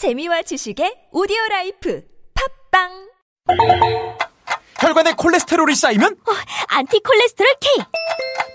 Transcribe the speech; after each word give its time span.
재미와 0.00 0.40
지식의 0.40 1.08
오디오 1.12 1.36
life. 1.50 2.02
팟빵! 2.70 2.88
혈관에 4.80 5.12
콜레스테롤이 5.12 5.74
쌓이면? 5.74 6.16
안티콜레스테롤 6.68 7.54
K. 7.60 7.84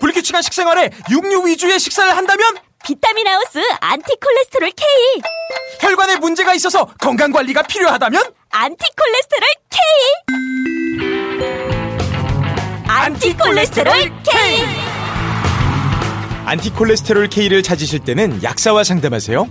불규칙한 0.00 0.42
식생활에 0.42 0.90
육류 1.08 1.46
위주의 1.46 1.78
식사를 1.78 2.16
한다면? 2.16 2.56
비타민 2.84 3.28
하우스 3.28 3.60
안티콜레스테롤 3.78 4.72
K. 4.72 4.86
혈관에 5.82 6.16
문제가 6.16 6.52
있어서 6.54 6.86
건강 6.98 7.30
관리가 7.30 7.62
필요하다면? 7.62 8.24
안티콜레스테롤 8.50 9.48
K. 9.70 9.80
안티콜레스테롤 12.88 13.94
K 14.24 14.85
안티콜레스테롤 16.46 17.28
K를 17.28 17.60
찾으실 17.60 17.98
때는 18.04 18.40
약사와 18.40 18.84
상담하세요. 18.84 19.46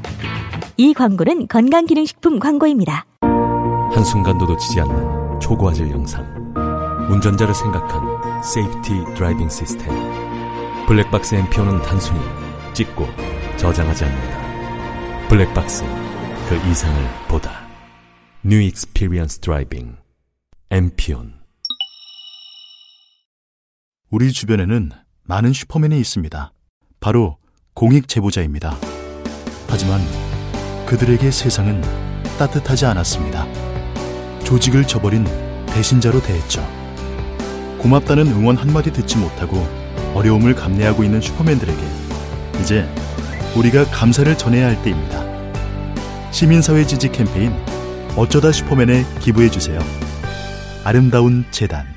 이 0.77 0.93
광고는 0.93 1.47
건강기능식품 1.47 2.39
광고입니다. 2.39 3.05
한순간도 3.91 4.45
놓치지 4.45 4.79
않는 4.79 5.39
초고화질 5.41 5.91
영상. 5.91 6.23
운전자를 7.11 7.53
생각한 7.53 8.43
safety 8.43 9.13
driving 9.15 9.49
시스템. 9.49 9.93
블랙박스 10.87 11.35
엠피온은 11.35 11.81
단순히 11.81 12.19
찍고 12.73 13.05
저장하지 13.57 14.05
않는다. 14.05 15.27
블랙박스, 15.27 15.83
그 16.47 16.55
이상을 16.69 17.09
보다. 17.27 17.67
New 18.41 18.61
experience 18.61 19.39
driving. 19.39 19.97
엠피온. 20.69 21.33
우리 24.11 24.31
주변에는 24.31 24.91
많은 25.23 25.51
슈퍼맨이 25.51 25.99
있습니다. 25.99 26.53
바로 27.05 27.37
공익 27.75 28.07
제보자입니다. 28.07 28.75
하지만 29.67 30.01
그들에게 30.87 31.29
세상은 31.29 31.79
따뜻하지 32.39 32.87
않았습니다. 32.87 33.45
조직을 34.43 34.87
저버린 34.87 35.23
배신자로 35.67 36.23
대했죠. 36.23 36.67
고맙다는 37.77 38.25
응원 38.25 38.57
한마디 38.57 38.91
듣지 38.91 39.17
못하고 39.17 39.67
어려움을 40.15 40.55
감내하고 40.55 41.03
있는 41.03 41.21
슈퍼맨들에게 41.21 41.79
이제 42.61 42.89
우리가 43.55 43.85
감사를 43.91 44.35
전해야 44.35 44.65
할 44.65 44.81
때입니다. 44.81 45.23
시민사회 46.31 46.87
지지 46.87 47.11
캠페인 47.11 47.53
어쩌다 48.15 48.51
슈퍼맨에 48.51 49.05
기부해주세요. 49.19 49.79
아름다운 50.83 51.45
재단 51.51 51.94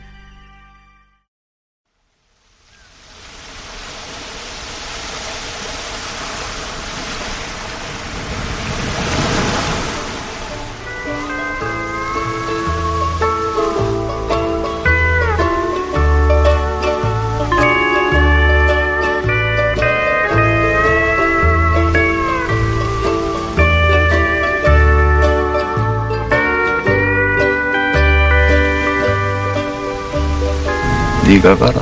네가 31.39 31.57
가라 31.57 31.81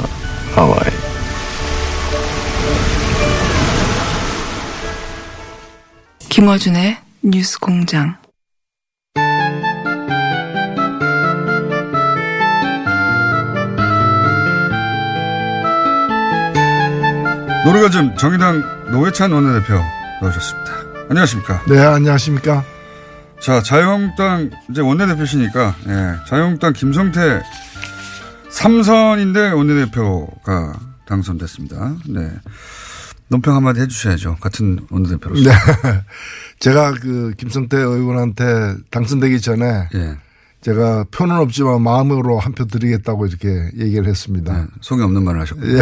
하와이 0.54 0.80
김어준의 6.28 6.98
뉴스 7.22 7.58
공장. 7.58 8.18
노르가즘 17.64 18.14
정의당 18.16 18.62
노회찬 18.92 19.32
원내대표 19.32 19.80
나오셨습니다. 20.20 20.72
안녕하십니까. 21.08 21.62
네, 21.66 21.78
안녕하십니까. 21.78 22.62
자, 23.40 23.62
자유한국당 23.62 24.50
이제 24.70 24.82
원내대표시니까, 24.82 25.74
예, 25.88 26.26
자유한국당 26.28 26.74
김성태 26.74 27.42
삼선인데 28.50 29.50
원내대표가 29.52 30.78
당선됐습니다. 31.06 31.96
네. 32.08 32.30
논평 33.28 33.54
한마디 33.56 33.80
해주셔야죠. 33.80 34.36
같은 34.40 34.78
원내대표로서. 34.90 35.42
네. 35.50 35.50
제가 36.60 36.92
그 36.92 37.32
김성태 37.36 37.76
의원한테 37.76 38.76
당선되기 38.90 39.40
전에 39.40 39.88
예. 39.94 40.16
제가 40.62 41.04
표는 41.10 41.36
없지만 41.36 41.82
마음으로 41.82 42.38
한 42.38 42.52
표 42.54 42.64
드리겠다고 42.66 43.26
이렇게 43.26 43.48
얘기를 43.78 44.06
했습니다. 44.06 44.52
네, 44.56 44.64
속이 44.80 45.02
없는 45.02 45.22
말을 45.24 45.40
하셨고. 45.42 45.60
예. 45.68 45.80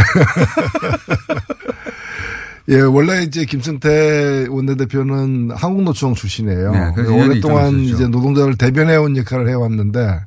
예, 2.77 2.81
원래 2.81 3.23
이제 3.23 3.45
김성태 3.45 4.47
원내대표는 4.49 5.51
한국노총 5.55 6.15
출신이에요. 6.15 6.73
네, 6.97 7.03
오랫동안. 7.09 7.79
이제 7.81 8.07
노동자를 8.09 8.57
대변해온 8.57 9.17
역할을 9.19 9.49
해왔는데 9.51 10.21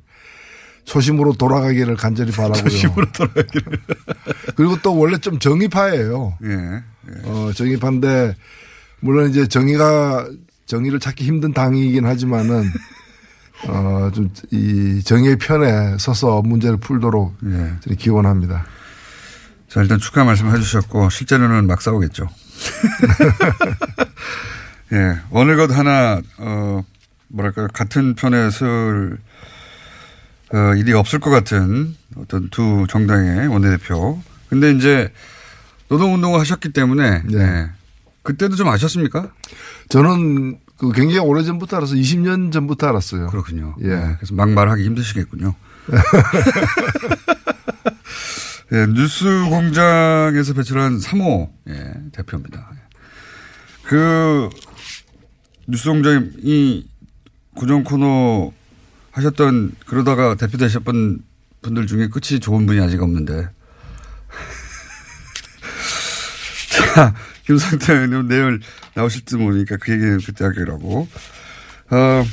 초심으로 0.88 1.34
돌아가기를 1.34 1.96
간절히 1.98 2.32
바라고요. 2.36 2.64
초심으로 2.64 3.12
돌아가기를. 3.12 3.80
그리고 4.56 4.78
또 4.82 4.98
원래 4.98 5.18
좀 5.18 5.38
정의파예요. 5.38 6.38
예. 6.44 6.84
어, 7.26 7.52
정의파인데 7.54 8.36
물론 9.02 9.30
이제 9.30 9.48
정의가 9.48 10.28
정의를 10.66 11.00
찾기 11.00 11.24
힘든 11.26 11.54
당이긴 11.54 12.06
하지만은 12.06 12.72
어, 13.68 14.10
좀 14.14 14.30
이 14.52 15.02
정의의 15.04 15.38
편에 15.38 15.98
서서 16.00 16.42
문제를 16.42 16.78
풀도록 16.78 17.36
예. 17.46 17.96
기원합니다. 17.96 18.66
자, 19.68 19.82
일단 19.82 20.00
축하 20.00 20.24
말씀 20.24 20.50
해 20.50 20.58
주셨고, 20.60 21.10
실제로는 21.10 21.68
막 21.68 21.82
싸우겠죠. 21.82 22.30
예. 24.94 25.20
어느 25.32 25.56
것 25.58 25.70
하나, 25.78 26.22
어, 26.38 26.84
뭐랄까, 27.28 27.68
같은 27.68 28.16
편에 28.16 28.50
설, 28.50 29.18
어, 30.54 30.76
일이 30.76 30.94
없을 30.94 31.20
것 31.20 31.30
같은 31.30 31.96
어떤 32.16 32.50
두 32.50 32.86
정당의 32.90 33.48
원내대표. 33.48 34.22
근데 34.50 34.72
이제 34.72 35.12
노동운동을 35.90 36.40
하셨기 36.40 36.72
때문에, 36.74 37.24
네. 37.26 37.38
예. 37.38 37.70
그때도 38.24 38.56
좀 38.56 38.68
아셨습니까? 38.68 39.32
저는 39.90 40.60
그 40.78 40.92
굉장히 40.92 41.20
오래 41.20 41.44
전부터 41.44 41.78
알아서 41.78 41.96
20년 41.96 42.52
전부터 42.52 42.88
알았어요. 42.88 43.28
그렇군요. 43.28 43.76
예. 43.82 43.88
네, 43.88 44.16
그래서 44.18 44.36
막말하기 44.36 44.84
힘드시겠군요. 44.84 45.56
예, 48.74 48.86
뉴스 48.88 49.24
공장에서 49.50 50.54
배출한 50.54 51.00
3호 51.00 51.50
예, 51.70 51.94
대표입니다. 52.12 52.70
그 53.84 54.50
뉴스 55.68 55.90
공장이 55.90 56.86
고정 57.56 57.86
코너 57.86 58.52
하셨던 59.18 59.74
그러다가 59.86 60.36
대표 60.36 60.58
되셨던 60.58 61.20
분들 61.62 61.88
중에 61.88 62.08
끝이 62.08 62.40
좋은 62.40 62.66
분이 62.68 62.80
아직 62.80 63.02
없는데. 63.02 63.50
자, 66.70 67.16
김상태 67.46 67.94
의원님 67.94 68.28
내일 68.28 68.60
나오실 68.94 69.26
지 69.26 69.38
모르니까 69.38 69.78
그 69.78 69.92
얘기는 69.92 70.20
그때 70.20 70.46
하기라고. 70.46 71.08
어, 71.90 72.26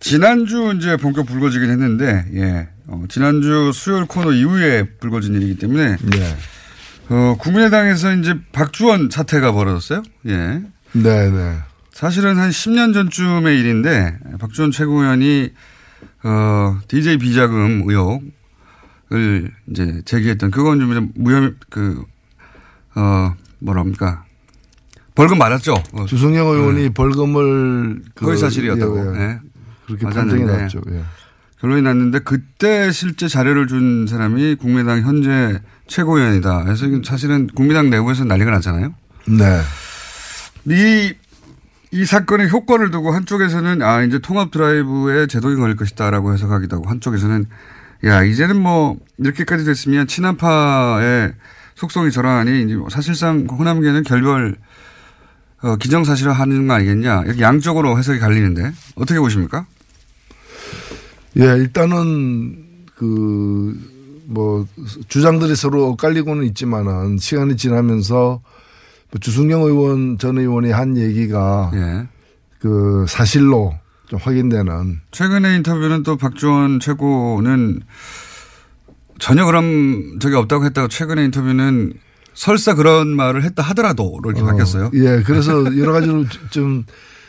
지난주 0.00 0.74
이제 0.76 0.96
본격 0.96 1.26
불거지긴 1.26 1.70
했는데, 1.70 2.24
예. 2.34 2.68
어, 2.88 3.04
지난주 3.08 3.70
수요일 3.72 4.06
코너 4.06 4.32
이후에 4.32 4.96
불거진 4.98 5.34
일이기 5.34 5.58
때문에, 5.58 5.96
네. 5.96 6.36
어, 7.08 7.36
국민의당에서 7.38 8.14
이제 8.14 8.34
박주원 8.50 9.10
사태가 9.10 9.52
벌어졌어요. 9.52 10.02
예. 10.26 10.62
네, 10.92 11.30
네. 11.30 11.58
사실은 11.92 12.38
한 12.38 12.50
10년 12.50 12.94
전쯤의 12.94 13.58
일인데, 13.58 14.18
박주원 14.38 14.70
최고위원이, 14.70 15.50
어, 16.24 16.78
DJ 16.88 17.18
비자금 17.18 17.82
의혹을 17.86 19.52
이제 19.70 20.02
제기했던, 20.04 20.50
그건 20.50 20.80
좀 20.80 21.12
무혐의, 21.14 21.54
그, 21.68 22.02
어, 22.94 23.34
뭐랍니까. 23.60 24.24
벌금 25.14 25.38
맞았죠. 25.38 25.74
어, 25.92 26.06
주승영 26.06 26.46
의원이 26.46 26.90
벌금을 26.90 28.02
그 28.14 28.26
허위 28.26 28.38
사실이었다고. 28.38 28.98
예, 28.98 29.20
예. 29.20 29.24
예. 29.24 29.40
그렇게 29.86 30.06
맞았는데 30.06 30.38
판정이 30.38 30.62
났죠. 30.62 30.80
예. 30.90 31.02
결론이 31.60 31.82
났는데 31.82 32.20
그때 32.20 32.90
실제 32.90 33.28
자료를 33.28 33.68
준 33.68 34.06
사람이 34.08 34.56
국민당 34.56 35.02
현재 35.02 35.60
최고위원이다. 35.86 36.64
그래서 36.64 36.86
사실은 37.04 37.46
국민당 37.54 37.90
내부에서 37.90 38.24
난리가 38.24 38.50
났잖아요. 38.50 38.94
네. 39.28 39.60
이, 40.64 41.14
이 41.92 42.04
사건의 42.04 42.48
효과를 42.50 42.90
두고 42.90 43.12
한쪽에서는 43.12 43.82
아, 43.82 44.02
이제 44.02 44.18
통합 44.18 44.50
드라이브에 44.50 45.26
제동이 45.26 45.56
걸릴 45.56 45.76
것이다라고 45.76 46.32
해석하기도 46.32 46.76
하고 46.76 46.88
한쪽에서는 46.88 47.46
야, 48.04 48.22
이제는 48.24 48.60
뭐 48.60 48.98
이렇게까지 49.18 49.64
됐으면 49.64 50.06
친한파의 50.06 51.34
속성이 51.74 52.10
저러하니 52.10 52.62
이제 52.62 52.76
사실상 52.90 53.46
호남계는 53.50 54.02
결별 54.04 54.56
어, 55.62 55.76
기정사실화 55.76 56.32
하는 56.32 56.66
거 56.66 56.74
아니겠냐. 56.74 57.22
이렇게 57.26 57.42
양쪽으로 57.42 57.96
해석이 57.98 58.18
갈리는데 58.18 58.72
어떻게 58.96 59.20
보십니까? 59.20 59.66
예, 61.38 61.44
일단은 61.44 62.66
그 62.96 63.92
뭐 64.32 64.66
주장들이 65.08 65.54
서로 65.56 65.88
엇갈리고는 65.88 66.44
있지만은 66.44 67.18
시간이 67.18 67.56
지나면서 67.56 68.14
뭐 68.14 68.40
주승영 69.20 69.62
의원 69.62 70.18
전 70.18 70.38
의원이 70.38 70.70
한 70.70 70.96
얘기가 70.96 71.70
예. 71.74 72.08
그 72.58 73.04
사실로 73.08 73.74
좀 74.06 74.18
확인되는 74.22 75.00
최근에 75.10 75.56
인터뷰는 75.56 76.02
또 76.02 76.16
박지원 76.16 76.80
최고는 76.80 77.80
전혀 79.18 79.44
그런 79.44 80.18
적이 80.20 80.36
없다고 80.36 80.64
했다가 80.64 80.88
최근에 80.88 81.24
인터뷰는 81.26 81.94
설사 82.34 82.74
그런 82.74 83.08
말을 83.08 83.44
했다 83.44 83.62
하더라도 83.62 84.20
이렇게 84.24 84.40
어, 84.40 84.46
바뀌었어요. 84.46 84.90
예, 84.94 85.22
그래서 85.22 85.64
여러 85.78 85.92
가지로 85.92 86.24
좀 86.50 86.84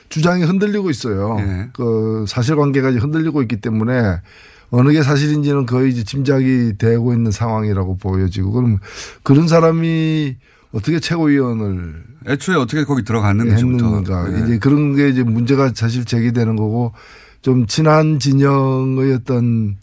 주장이 0.09 0.43
흔들리고 0.43 0.89
있어요. 0.89 1.37
예. 1.39 1.69
그 1.73 2.25
사실관계가 2.27 2.91
흔들리고 2.91 3.41
있기 3.41 3.57
때문에 3.57 4.21
어느 4.69 4.91
게 4.91 5.03
사실인지는 5.03 5.65
거의 5.65 5.91
이제 5.91 6.03
짐작이 6.03 6.73
되고 6.77 7.13
있는 7.13 7.31
상황이라고 7.31 7.97
보여지고 7.97 8.51
그럼 8.51 8.79
그런 9.21 9.47
사람이 9.47 10.35
어떻게 10.73 10.99
최고위원을 10.99 12.03
애초에 12.27 12.55
어떻게 12.55 12.83
거기 12.83 13.03
들어갔는지부터. 13.03 14.03
예. 14.33 14.43
이제 14.43 14.57
그런 14.59 14.95
게 14.95 15.07
이제 15.09 15.23
문제가 15.23 15.71
사실 15.73 16.03
제기되는 16.03 16.55
거고 16.55 16.93
좀 17.41 17.67
친한 17.67 18.19
진영의 18.19 19.13
어떤 19.13 19.77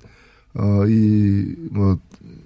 어이 0.54 1.54
뭐 1.70 1.96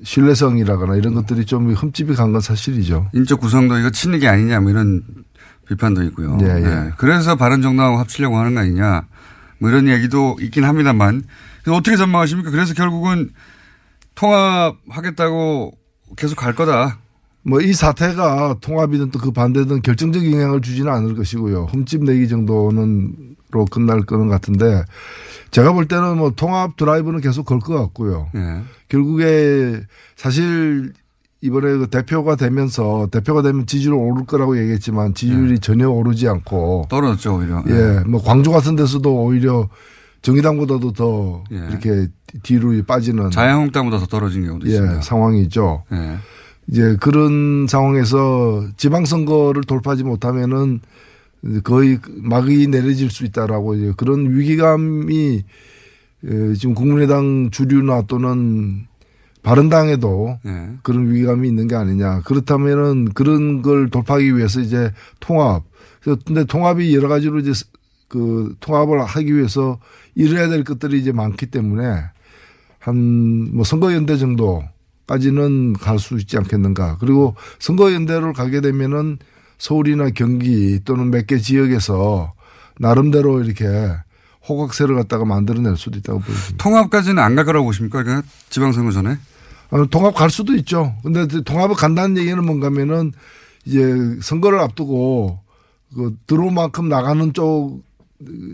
신뢰성이라거나 0.03 0.97
이런 0.97 1.15
것들이 1.15 1.47
좀 1.47 1.73
흠집이 1.73 2.15
간 2.15 2.33
건 2.33 2.41
사실이죠. 2.43 3.09
인적 3.15 3.41
구성도 3.41 3.79
이거 3.79 3.91
치는 3.91 4.19
게 4.19 4.29
아니냐 4.29 4.61
뭐 4.61 4.71
이런 4.71 5.03
비판도 5.69 6.03
있고요. 6.05 6.37
예, 6.43 6.47
예. 6.47 6.61
네. 6.61 6.91
그래서 6.99 7.37
바른정당하고 7.37 7.99
합치려고 7.99 8.37
하는 8.37 8.55
거 8.55 8.61
아니냐 8.61 9.07
뭐 9.59 9.71
이런 9.71 9.89
얘기도 9.89 10.37
있긴 10.41 10.65
합니다만 10.65 11.23
어떻게 11.69 11.97
전망하십니까? 11.97 12.51
그래서 12.51 12.75
결국은 12.75 13.31
통합하겠다고 14.17 15.73
계속 16.17 16.37
갈 16.37 16.55
거다. 16.55 16.99
뭐 17.47 17.61
이 17.61 17.73
사태가 17.73 18.57
통합이든 18.61 19.11
또 19.11 19.19
그 19.19 19.31
반대든 19.31 19.83
결정적 19.83 20.25
영향을 20.33 20.61
주지는 20.61 20.91
않을 20.93 21.15
것이고요. 21.15 21.67
흠집 21.71 22.05
내기 22.05 22.29
정도는로 22.29 23.65
끝날 23.71 24.03
거는 24.03 24.29
같은데 24.29 24.83
제가 25.51 25.73
볼 25.73 25.87
때는 25.87 26.17
뭐 26.19 26.33
통합 26.35 26.77
드라이브는 26.77 27.21
계속 27.21 27.45
걸 27.45 27.61
것 27.61 27.75
같고요. 27.75 28.29
예. 28.35 28.63
결국에 28.89 29.81
사실 30.17 30.93
이번에 31.43 31.77
그 31.77 31.87
대표가 31.89 32.37
되면서 32.37 33.09
대표가 33.13 33.43
되면 33.43 33.67
지지율 33.67 33.95
오를 33.95 34.25
거라고 34.25 34.59
얘기했지만 34.59 35.13
지지율이 35.15 35.59
전혀 35.59 35.89
오르지 35.91 36.27
않고 36.29 36.87
떨어졌죠 36.89 37.37
오히려. 37.37 37.63
예, 37.69 38.01
뭐 38.07 38.23
광주 38.23 38.51
같은 38.51 38.75
데서도 38.77 39.25
오히려 39.25 39.69
정의당보다도 40.23 40.93
더 40.93 41.45
예. 41.53 41.57
이렇게 41.69 42.09
뒤로 42.43 42.73
빠지는 42.87 43.31
자유한국당보다 43.31 43.99
더 43.99 44.07
떨어진 44.07 44.47
경우도 44.47 44.67
예, 44.67 44.71
있습니다. 44.71 45.03
상황이죠. 45.03 45.85
예. 45.93 46.17
이제 46.69 46.97
그런 47.01 47.67
상황에서 47.69 48.67
지방선거를 48.77 49.65
돌파하지 49.65 50.05
못하면은 50.05 50.81
거의 51.63 51.99
막이 52.09 52.69
내려질 52.69 53.11
수 53.11 53.25
있다라고 53.25 53.75
이제 53.75 53.93
그런 53.97 54.35
위기감이 54.35 55.45
에, 56.25 56.55
지금 56.55 56.75
국민의당 56.75 57.51
주류나 57.51 58.03
또는 58.07 58.87
바른당에도 59.43 60.39
예. 60.47 60.71
그런 60.83 61.13
위기감이 61.13 61.47
있는 61.47 61.69
게 61.69 61.75
아니냐. 61.75 62.23
그렇다면은 62.23 63.13
그런 63.13 63.61
걸 63.61 63.91
돌파하기 63.91 64.37
위해서 64.37 64.61
이제 64.61 64.91
통합. 65.21 65.65
근데 66.25 66.45
통합이 66.45 66.95
여러 66.97 67.09
가지로 67.09 67.41
이제 67.41 67.53
그 68.09 68.55
통합을 68.61 69.05
하기 69.05 69.37
위해서 69.37 69.79
이뤄야 70.15 70.49
될 70.49 70.65
것들이 70.65 70.99
이제 70.99 71.13
많기 71.13 71.47
때문에 71.47 72.05
한 72.79 72.95
뭐 73.53 73.65
선거연대 73.65 74.17
정도 74.17 74.63
까지는 75.07 75.75
갈 75.75 75.99
수 75.99 76.17
있지 76.19 76.37
않겠는가. 76.39 76.97
그리고 76.99 77.35
선거연대를 77.59 78.33
가게 78.33 78.61
되면은 78.61 79.19
서울이나 79.59 80.11
경기 80.11 80.81
또는 80.85 81.11
몇 81.11 81.27
개 81.27 81.39
지역에서 81.39 82.33
나름대로 82.79 83.43
이렇게 83.43 83.65
호각세를 84.49 84.95
갖다가 84.97 85.25
만들어낼 85.25 85.77
수도 85.77 85.99
있다고 85.99 86.21
보입니다. 86.21 86.49
통합까지는 86.59 87.23
안 87.23 87.35
갈 87.37 87.45
거라고 87.45 87.67
보십니까? 87.67 88.03
그냥 88.03 88.23
지방선거 88.51 88.91
전에? 88.93 89.17
어, 89.71 89.87
통합 89.87 90.15
갈 90.15 90.31
수도 90.31 90.55
있죠. 90.57 90.95
근데 91.03 91.27
통합을 91.27 91.75
간다는 91.77 92.17
얘기는 92.19 92.45
뭔가면은 92.45 93.13
이제 93.65 93.95
선거를 94.21 94.59
앞두고 94.61 95.41
그 95.95 96.17
들어올 96.27 96.53
만큼 96.53 96.89
나가는 96.89 97.33
쪽 97.33 97.83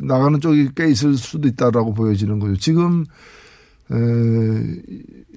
나가는 0.02 0.40
쪽이 0.40 0.70
꽤 0.76 0.88
있을 0.90 1.16
수도 1.16 1.48
있다라고 1.48 1.94
보여지는 1.94 2.38
거죠. 2.38 2.56
지금 2.56 3.04
에 3.90 3.94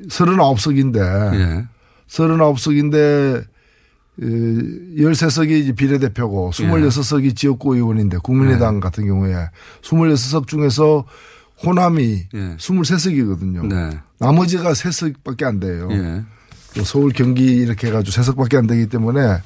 39석인데 0.07 1.33
예. 1.35 1.65
39석인데 2.07 3.45
13석이 4.19 5.49
이제 5.51 5.71
비례대표고 5.73 6.51
26석이 6.51 7.35
지역구 7.35 7.75
의원인데 7.75 8.17
국민의당 8.21 8.79
같은 8.79 9.07
경우에 9.07 9.33
26석 9.81 10.47
중에서 10.47 11.05
호남이 11.63 12.27
예. 12.33 12.55
23석이거든요. 12.57 13.67
네. 13.67 13.99
나머지가 14.19 14.73
3석밖에 14.73 15.43
안 15.45 15.59
돼요. 15.59 15.87
예. 15.91 16.23
또 16.75 16.83
서울 16.83 17.11
경기 17.11 17.45
이렇게 17.55 17.87
해가지고 17.87 18.21
3석밖에 18.21 18.57
안 18.57 18.67
되기 18.67 18.87
때문에 18.87 19.37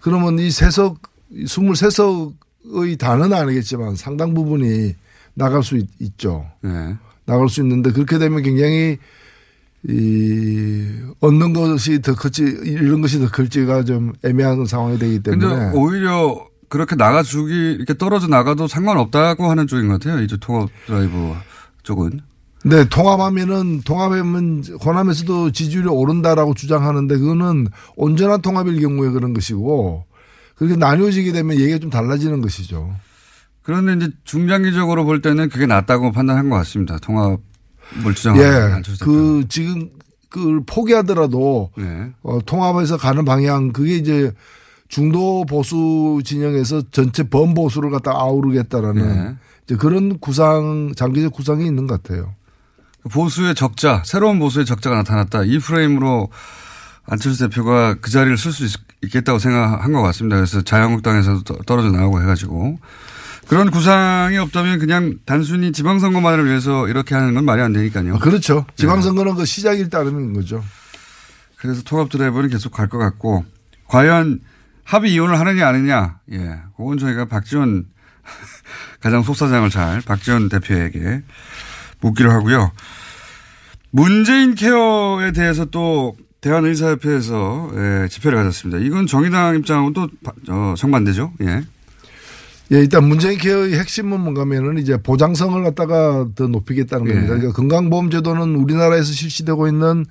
그러면 0.00 0.38
이 0.38 0.48
3석, 0.48 0.98
23석의 1.32 2.98
다는 2.98 3.32
아니겠지만 3.32 3.96
상당 3.96 4.34
부분이 4.34 4.94
나갈 5.34 5.62
수 5.62 5.76
있, 5.76 5.88
있죠. 6.00 6.46
예. 6.64 6.96
나갈 7.26 7.48
수 7.48 7.60
있는데 7.60 7.90
그렇게 7.90 8.18
되면 8.18 8.42
굉장히 8.42 8.98
이 9.88 10.84
얻는 11.20 11.52
것이 11.52 12.00
더 12.00 12.14
클지 12.14 12.42
이런 12.64 13.00
것이 13.02 13.20
더 13.20 13.30
클지가 13.30 13.84
좀 13.84 14.12
애매한 14.24 14.64
상황이 14.66 14.98
되기 14.98 15.20
근데 15.20 15.46
때문에 15.46 15.70
오히려 15.74 16.46
그렇게 16.68 16.96
나가주기 16.96 17.52
이렇게 17.72 17.94
떨어져 17.94 18.26
나가도 18.26 18.66
상관없다고 18.66 19.48
하는 19.48 19.66
쪽인 19.66 19.88
것 19.88 20.00
같아요. 20.00 20.22
이제 20.22 20.36
통합 20.40 20.68
드라이브 20.86 21.34
쪽은. 21.82 22.20
네, 22.64 22.84
통합하면은 22.88 23.82
통합하면 23.82 24.64
호남에서도 24.84 25.52
지지율이 25.52 25.88
오른다라고 25.88 26.54
주장하는데 26.54 27.16
그거는 27.18 27.68
온전한 27.94 28.42
통합일 28.42 28.80
경우에 28.80 29.10
그런 29.10 29.34
것이고 29.34 30.04
그렇게 30.56 30.74
나뉘어지게 30.74 31.30
되면 31.30 31.56
얘기가 31.60 31.78
좀 31.78 31.90
달라지는 31.90 32.40
것이죠. 32.40 32.92
그런데 33.66 33.94
이제 33.94 34.14
중장기적으로 34.22 35.04
볼 35.04 35.20
때는 35.20 35.48
그게 35.48 35.66
낫다고 35.66 36.12
판단한 36.12 36.48
것 36.48 36.56
같습니다. 36.58 36.98
통합을 36.98 37.38
주장하는 38.14 38.78
예. 38.78 38.82
그 39.00 39.44
지금 39.48 39.90
그걸 40.28 40.62
포기하더라도 40.64 41.70
네. 41.76 42.12
어, 42.22 42.38
통합에서 42.46 42.96
가는 42.96 43.24
방향 43.24 43.72
그게 43.72 43.96
이제 43.96 44.30
중도 44.88 45.44
보수 45.46 46.20
진영에서 46.24 46.82
전체 46.92 47.24
범보수를 47.28 47.90
갖다 47.90 48.12
아우르겠다라는 48.12 49.02
네. 49.02 49.34
이제 49.64 49.74
그런 49.74 50.18
구상 50.20 50.92
장기적 50.94 51.32
구상이 51.32 51.66
있는 51.66 51.88
것 51.88 52.00
같아요. 52.00 52.34
보수의 53.10 53.56
적자, 53.56 54.00
새로운 54.06 54.38
보수의 54.38 54.64
적자가 54.64 54.94
나타났다. 54.96 55.42
이 55.42 55.58
프레임으로 55.58 56.28
안철수 57.04 57.48
대표가 57.48 57.94
그 58.00 58.10
자리를 58.10 58.36
쓸 58.38 58.52
수 58.52 58.78
있겠다고 59.02 59.40
생각한 59.40 59.92
것 59.92 60.02
같습니다. 60.02 60.36
그래서 60.36 60.62
자유한국당에서도 60.62 61.42
떠- 61.42 61.58
떨어져 61.66 61.90
나오고 61.90 62.20
해가지고 62.22 62.78
그런 63.48 63.70
구상이 63.70 64.36
없다면 64.38 64.78
그냥 64.78 65.18
단순히 65.24 65.72
지방선거만을 65.72 66.46
위해서 66.46 66.88
이렇게 66.88 67.14
하는 67.14 67.34
건 67.34 67.44
말이 67.44 67.62
안 67.62 67.72
되니까요. 67.72 68.16
아, 68.16 68.18
그렇죠. 68.18 68.66
지방선거는 68.76 69.34
그 69.36 69.44
시작일 69.44 69.88
따름인 69.88 70.32
거죠. 70.32 70.64
그래서 71.56 71.82
통합 71.82 72.08
드라이브는 72.10 72.48
계속 72.50 72.72
갈 72.72 72.88
것 72.88 72.98
같고 72.98 73.44
과연 73.86 74.40
합의 74.84 75.12
이혼을 75.14 75.38
하느냐 75.38 75.66
안 75.68 75.74
하느냐 75.76 76.18
예 76.32 76.60
그건 76.76 76.98
저희가 76.98 77.24
박지원 77.24 77.86
가장 79.00 79.22
속사장을 79.22 79.68
잘 79.70 80.00
박지원 80.02 80.48
대표에게 80.48 81.22
묻기로 82.00 82.30
하고요 82.30 82.70
문재인 83.90 84.54
케어에 84.54 85.32
대해서 85.32 85.64
또 85.64 86.16
대한의사협회에서 86.40 87.70
예, 87.74 88.08
집회를 88.08 88.38
가졌습니다 88.38 88.80
이건 88.84 89.06
정의당 89.06 89.56
입장하고 89.56 89.92
또 89.92 90.08
바- 90.22 90.32
어, 90.50 90.74
정반대죠 90.76 91.32
예 91.42 91.64
예, 92.72 92.78
일단 92.78 93.06
문재인 93.08 93.38
케어의 93.38 93.78
핵심은 93.78 94.20
뭔가면은 94.20 94.78
이제 94.78 94.96
보장성을 94.96 95.62
갖다가 95.62 96.26
더 96.34 96.48
높이겠다는 96.48 97.06
예. 97.06 97.12
겁니다. 97.12 97.34
그러니까 97.34 97.52
건강보험 97.52 98.10
제도는 98.10 98.56
우리나라에서 98.56 99.12
실시되고 99.12 99.68
있는 99.68 100.04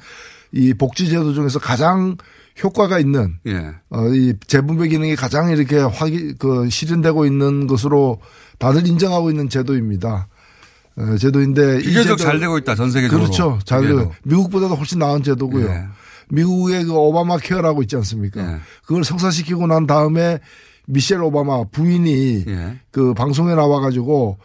이 0.51 0.74
복지제도 0.74 1.33
중에서 1.33 1.59
가장 1.59 2.15
효과가 2.63 3.00
있는 3.00 3.35
예. 3.47 3.74
어, 3.89 4.07
이 4.13 4.33
재분배 4.47 4.88
기능이 4.88 5.15
가장 5.15 5.50
이렇게 5.50 5.77
확인, 5.79 6.35
그 6.39 6.69
실현되고 6.69 7.25
있는 7.25 7.67
것으로 7.67 8.19
다들 8.57 8.88
인정하고 8.88 9.29
있는 9.29 9.50
제도입니다. 9.50 10.27
어, 10.97 11.17
제도인데 11.17 11.79
이 11.81 11.83
비교적 11.83 12.17
잘 12.17 12.39
되고 12.39 12.57
있다 12.57 12.75
전 12.75 12.89
세계적으로 12.89 13.25
그렇죠. 13.25 13.59
잘. 13.65 13.81
되고 13.81 14.13
미국보다도 14.24 14.75
훨씬 14.75 15.00
나은 15.00 15.24
제도고요. 15.24 15.65
예. 15.65 15.83
미국의 16.29 16.85
그 16.85 16.93
오바마 16.93 17.38
케어라고 17.38 17.81
있지 17.81 17.97
않습니까? 17.97 18.41
예. 18.41 18.59
그걸 18.85 19.03
성사시키고 19.03 19.67
난 19.67 19.85
다음에 19.85 20.39
미셸 20.88 21.22
오바마 21.24 21.65
부인이 21.72 22.46
예. 22.48 22.80
그 22.92 23.13
방송에 23.13 23.56
나와가지고 23.56 24.38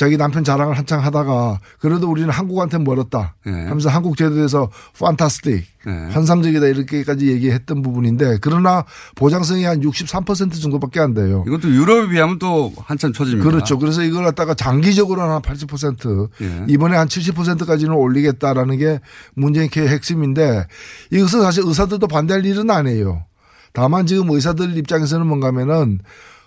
자기 0.00 0.16
남편 0.16 0.44
자랑을 0.44 0.78
한창 0.78 1.04
하다가 1.04 1.60
그래도 1.78 2.10
우리는 2.10 2.30
한국한테 2.30 2.78
멀었다 2.78 3.34
예. 3.46 3.50
하면서 3.50 3.90
한국 3.90 4.16
제도에서 4.16 4.70
판타스틱 4.98 5.62
예. 5.86 5.90
환상적이다 5.90 6.68
이렇게까지 6.68 7.28
얘기했던 7.28 7.82
부분인데 7.82 8.38
그러나 8.40 8.86
보장성이 9.14 9.64
한 9.64 9.80
63% 9.80 10.58
정도밖에 10.62 11.00
안 11.00 11.12
돼요. 11.12 11.44
이것도 11.46 11.68
유럽에 11.68 12.08
비하면 12.08 12.38
또 12.38 12.72
한참 12.78 13.12
처집니다. 13.12 13.46
그렇죠. 13.46 13.78
그래서 13.78 14.02
이걸 14.02 14.24
갖다가 14.24 14.54
장기적으로 14.54 15.20
한80% 15.20 16.28
예. 16.40 16.64
이번에 16.66 16.96
한 16.96 17.06
70%까지는 17.06 17.92
올리겠다라는 17.92 18.78
게 18.78 19.00
문재인 19.34 19.68
케의 19.68 19.88
핵심인데 19.88 20.66
이것은 21.10 21.42
사실 21.42 21.62
의사들도 21.66 22.06
반대할 22.08 22.46
일은 22.46 22.70
아니에요. 22.70 23.24
다만 23.72 24.06
지금 24.06 24.30
의사들 24.30 24.76
입장에서는 24.76 25.26
뭔가 25.26 25.48
하면은 25.48 26.00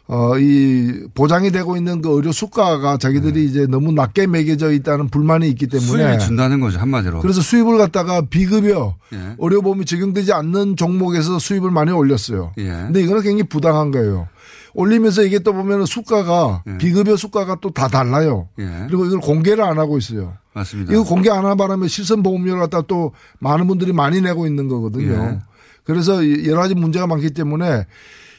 어, 0.08 0.38
이 0.38 1.06
보장이 1.16 1.52
되고 1.52 1.78
있는 1.78 2.02
그 2.02 2.10
의료 2.10 2.34
수가가 2.34 2.98
자기들이 2.98 3.46
이제 3.46 3.66
너무 3.68 3.94
낮게 3.94 4.28
매겨져 4.28 4.74
있다는 4.74 5.08
불만이 5.08 5.48
있기 5.52 5.68
때문에 5.68 6.04
네. 6.04 6.10
수입이 6.10 6.20
준다는 6.26 6.60
거죠 6.60 6.78
한마디로. 6.80 7.22
그래서 7.22 7.42
수입을 7.42 7.78
갖다가 7.78 8.22
비급여 8.22 8.96
예. 9.14 9.36
의료보험이 9.40 9.86
적용되지 9.86 10.34
않는 10.34 10.76
종목에서 10.76 11.40
수입을 11.40 11.72
많이 11.72 11.92
올렸어요. 11.92 12.52
예. 12.58 12.64
근데 12.70 13.02
이거는 13.02 13.22
굉장히 13.22 13.44
부당한 13.44 13.92
거예요. 13.92 14.28
올리면서 14.74 15.24
이게 15.24 15.40
또 15.40 15.54
보면 15.54 15.86
수가가 15.86 16.64
비급여 16.80 17.16
수가가 17.16 17.58
또 17.62 17.70
다 17.70 17.88
달라요. 17.88 18.50
예. 18.60 18.66
그리고 18.88 19.06
이걸 19.06 19.22
공개를 19.22 19.64
안 19.64 19.80
하고 19.80 19.98
있어요. 19.98 20.34
맞습니다. 20.54 20.92
이거 20.94 21.04
공개 21.04 21.30
안 21.30 21.46
하는 21.46 21.56
바람에 21.56 21.88
실손 21.88 22.24
보험료를 22.24 22.60
갖다 22.60 22.82
또 22.82 23.14
많은 23.40 23.68
분들이 23.68 23.94
많이 23.94 24.20
내고 24.20 24.46
있는 24.48 24.68
거거든요. 24.68 25.40
예. 25.84 25.94
그래서 25.94 26.26
여러 26.46 26.62
가지 26.62 26.76
문제가 26.76 27.08
많기 27.08 27.32
때문에 27.32 27.86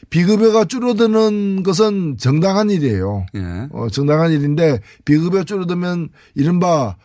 비급여가 0.09 0.65
줄어드는 0.65 1.63
것은 1.63 2.17
정당한 2.17 2.69
일이에요. 2.69 3.25
예. 3.35 3.67
어, 3.71 3.87
정당한 3.91 4.31
일인데 4.31 4.79
비급여 5.03 5.43
줄어들면 5.43 6.09
이른바 6.35 6.95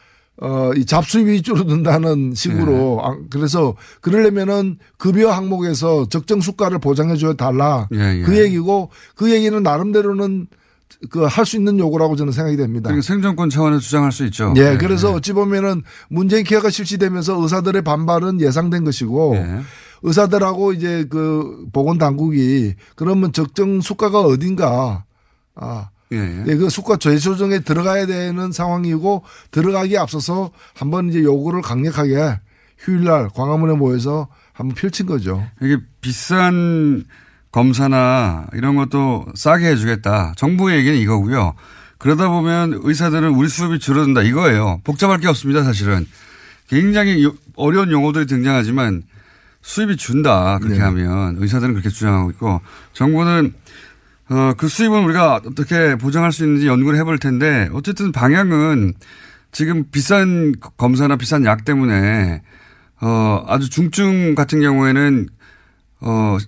어, 0.42 0.70
이 0.74 0.86
잡수입이 0.86 1.42
줄어든다는 1.42 2.32
식으로 2.34 3.00
아, 3.02 3.16
그래서 3.28 3.74
그러려면은 4.00 4.78
급여 4.96 5.30
항목에서 5.30 6.08
적정 6.08 6.40
수가를 6.40 6.78
보장해 6.78 7.16
줘야 7.16 7.34
달라. 7.34 7.88
예, 7.92 8.18
예. 8.18 8.22
그 8.22 8.38
얘기고 8.38 8.90
그 9.14 9.30
얘기는 9.30 9.62
나름대로는 9.62 10.46
그할수 11.10 11.56
있는 11.56 11.78
요구라고 11.78 12.16
저는 12.16 12.32
생각이 12.32 12.56
됩니다. 12.56 12.88
그리고 12.88 13.02
생존권 13.02 13.50
차원에서 13.50 13.80
주장할 13.80 14.12
수 14.12 14.24
있죠. 14.26 14.52
예, 14.56 14.76
그래서 14.78 15.12
어찌 15.12 15.32
보면은 15.32 15.82
문재인 16.08 16.44
케어가 16.44 16.70
실시되면서 16.70 17.40
의사들의 17.40 17.82
반발은 17.82 18.40
예상된 18.40 18.84
것이고 18.84 19.36
예. 19.36 19.60
의사들하고 20.02 20.72
이제 20.72 21.04
그 21.10 21.66
보건 21.72 21.98
당국이 21.98 22.74
그러면 22.96 23.32
적정 23.32 23.80
수가가 23.80 24.20
어딘가 24.20 25.04
아 25.54 25.90
예, 26.12 26.16
예. 26.16 26.44
예, 26.48 26.56
그 26.56 26.68
수가 26.70 26.96
재조정에 26.96 27.60
들어가야 27.60 28.06
되는 28.06 28.50
상황이고 28.50 29.22
들어가기에 29.52 29.98
앞서서 29.98 30.50
한번 30.74 31.08
이제 31.08 31.22
요구를 31.22 31.62
강력하게 31.62 32.40
휴일날 32.78 33.28
광화문에 33.34 33.74
모여서 33.74 34.26
한번 34.52 34.74
펼친 34.74 35.06
거죠. 35.06 35.46
이게 35.62 35.78
비싼 36.00 37.04
검사나 37.52 38.46
이런 38.54 38.74
것도 38.76 39.26
싸게 39.34 39.66
해주겠다. 39.68 40.34
정부의 40.36 40.78
얘기는 40.78 40.96
이거고요. 40.98 41.54
그러다 41.98 42.28
보면 42.28 42.80
의사들은 42.82 43.30
우리 43.34 43.48
수업이 43.48 43.78
줄어든다 43.78 44.22
이거예요. 44.22 44.80
복잡할 44.84 45.18
게 45.20 45.28
없습니다 45.28 45.62
사실은. 45.62 46.06
굉장히 46.68 47.22
요- 47.24 47.34
어려운 47.56 47.90
용어들이 47.90 48.26
등장하지만 48.26 49.02
수입이 49.62 49.96
준다 49.96 50.58
그렇게 50.58 50.78
네. 50.78 50.84
하면 50.84 51.36
의사들은 51.38 51.74
그렇게 51.74 51.88
주장하고 51.90 52.30
있고 52.30 52.60
정부는 52.92 53.54
어, 54.30 54.54
그 54.56 54.68
수입은 54.68 55.04
우리가 55.04 55.42
어떻게 55.44 55.96
보장할 55.96 56.32
수 56.32 56.44
있는지 56.44 56.66
연구를 56.66 56.98
해볼 57.00 57.18
텐데 57.18 57.68
어쨌든 57.72 58.12
방향은 58.12 58.94
지금 59.52 59.84
비싼 59.90 60.54
검사나 60.76 61.16
비싼 61.16 61.44
약 61.44 61.64
때문에 61.64 62.42
어, 63.00 63.44
아주 63.48 63.68
중증 63.68 64.34
같은 64.34 64.60
경우에는 64.60 65.28
어, 66.00 66.38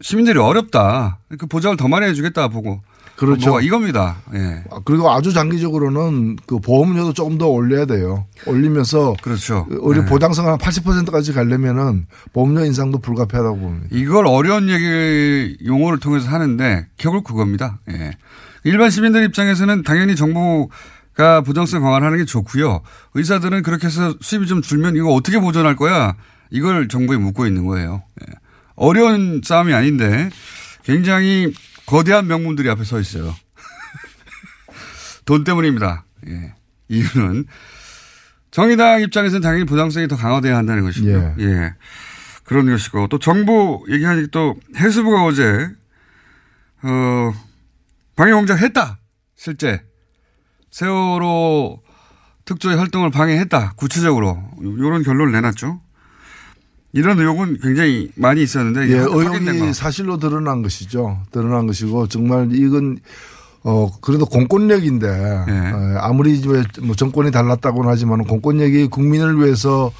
시민들이 0.00 0.38
어렵다. 0.38 1.18
그 1.38 1.46
보장을 1.46 1.76
더 1.76 1.88
많이 1.88 2.06
해주겠다 2.06 2.48
보고. 2.48 2.82
그렇죠. 3.26 3.60
이겁니다. 3.60 4.16
예. 4.34 4.64
아, 4.70 4.80
그리고 4.84 5.10
아주 5.10 5.32
장기적으로는 5.32 6.36
그 6.44 6.58
보험료도 6.58 7.12
조금 7.12 7.38
더 7.38 7.46
올려야 7.46 7.86
돼요. 7.86 8.26
올리면서 8.46 9.14
그렇죠. 9.22 9.66
의료 9.70 10.02
예. 10.02 10.06
보장성 10.06 10.48
한 10.48 10.58
80%까지 10.58 11.32
가려면은 11.32 12.06
보험료 12.32 12.64
인상도 12.64 12.98
불가피하다고 12.98 13.56
봅니다. 13.58 13.86
이걸 13.92 14.26
어려운 14.26 14.68
얘기 14.68 15.56
용어를 15.64 16.00
통해서 16.00 16.28
하는데 16.28 16.86
결국 16.96 17.22
그겁니다. 17.24 17.78
예. 17.90 18.10
일반 18.64 18.90
시민들 18.90 19.24
입장에서는 19.24 19.84
당연히 19.84 20.16
정부가 20.16 21.42
보장성 21.42 21.82
강화를 21.82 22.06
하는 22.06 22.18
게 22.18 22.24
좋고요. 22.24 22.80
의사들은 23.14 23.62
그렇게 23.62 23.86
해서 23.86 24.14
수입이 24.20 24.46
좀 24.46 24.62
줄면 24.62 24.96
이거 24.96 25.12
어떻게 25.12 25.38
보존할 25.38 25.76
거야? 25.76 26.16
이걸 26.50 26.88
정부에 26.88 27.18
묻고 27.18 27.46
있는 27.46 27.66
거예요. 27.66 28.02
예. 28.20 28.34
어려운 28.74 29.42
싸움이 29.44 29.72
아닌데 29.72 30.28
굉장히 30.82 31.52
거대한 31.92 32.26
명문들이 32.26 32.70
앞에 32.70 32.84
서 32.84 32.98
있어요. 32.98 33.36
돈 35.26 35.44
때문입니다. 35.44 36.06
예. 36.26 36.54
이유는 36.88 37.44
정의당 38.50 39.02
입장에서는 39.02 39.42
당연히 39.42 39.64
보장성이 39.66 40.08
더 40.08 40.16
강화돼야 40.16 40.56
한다는 40.56 40.84
것이고요. 40.84 41.36
예. 41.40 41.74
그런 42.44 42.64
것이고 42.64 43.08
또 43.08 43.18
정부 43.18 43.84
얘기하니까 43.90 44.28
또 44.30 44.56
해수부가 44.74 45.22
어제 45.24 45.68
어 46.82 47.32
방해 48.16 48.32
공작 48.32 48.58
했다 48.62 48.98
실제 49.36 49.84
세월호 50.70 51.82
특조위 52.46 52.74
활동을 52.74 53.10
방해했다 53.10 53.74
구체적으로 53.76 54.42
이런 54.62 55.02
결론을 55.02 55.30
내놨죠. 55.32 55.78
이런 56.92 57.18
의혹은 57.18 57.58
굉장히 57.58 58.10
많이 58.16 58.42
있었는데 58.42 58.88
예. 58.92 58.98
의혹이 58.98 59.72
사실로 59.72 60.18
드러난 60.18 60.62
것이죠. 60.62 61.22
드러난 61.30 61.66
것이고 61.66 62.08
정말 62.08 62.54
이건 62.54 62.98
어 63.64 63.90
그래도 64.00 64.26
공권력인데 64.26 65.06
예. 65.06 65.52
어, 65.52 65.98
아무리 66.00 66.40
뭐 66.82 66.94
정권이 66.94 67.30
달랐다고는 67.30 67.90
하지만 67.90 68.24
공권력이 68.24 68.88
국민을 68.88 69.40
위해서 69.40 69.92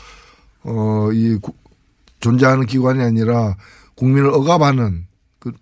어이 0.64 1.38
존재하는 2.20 2.66
기관이 2.66 3.02
아니라 3.02 3.56
국민을 3.94 4.28
억압하는 4.30 5.06
그 5.38 5.52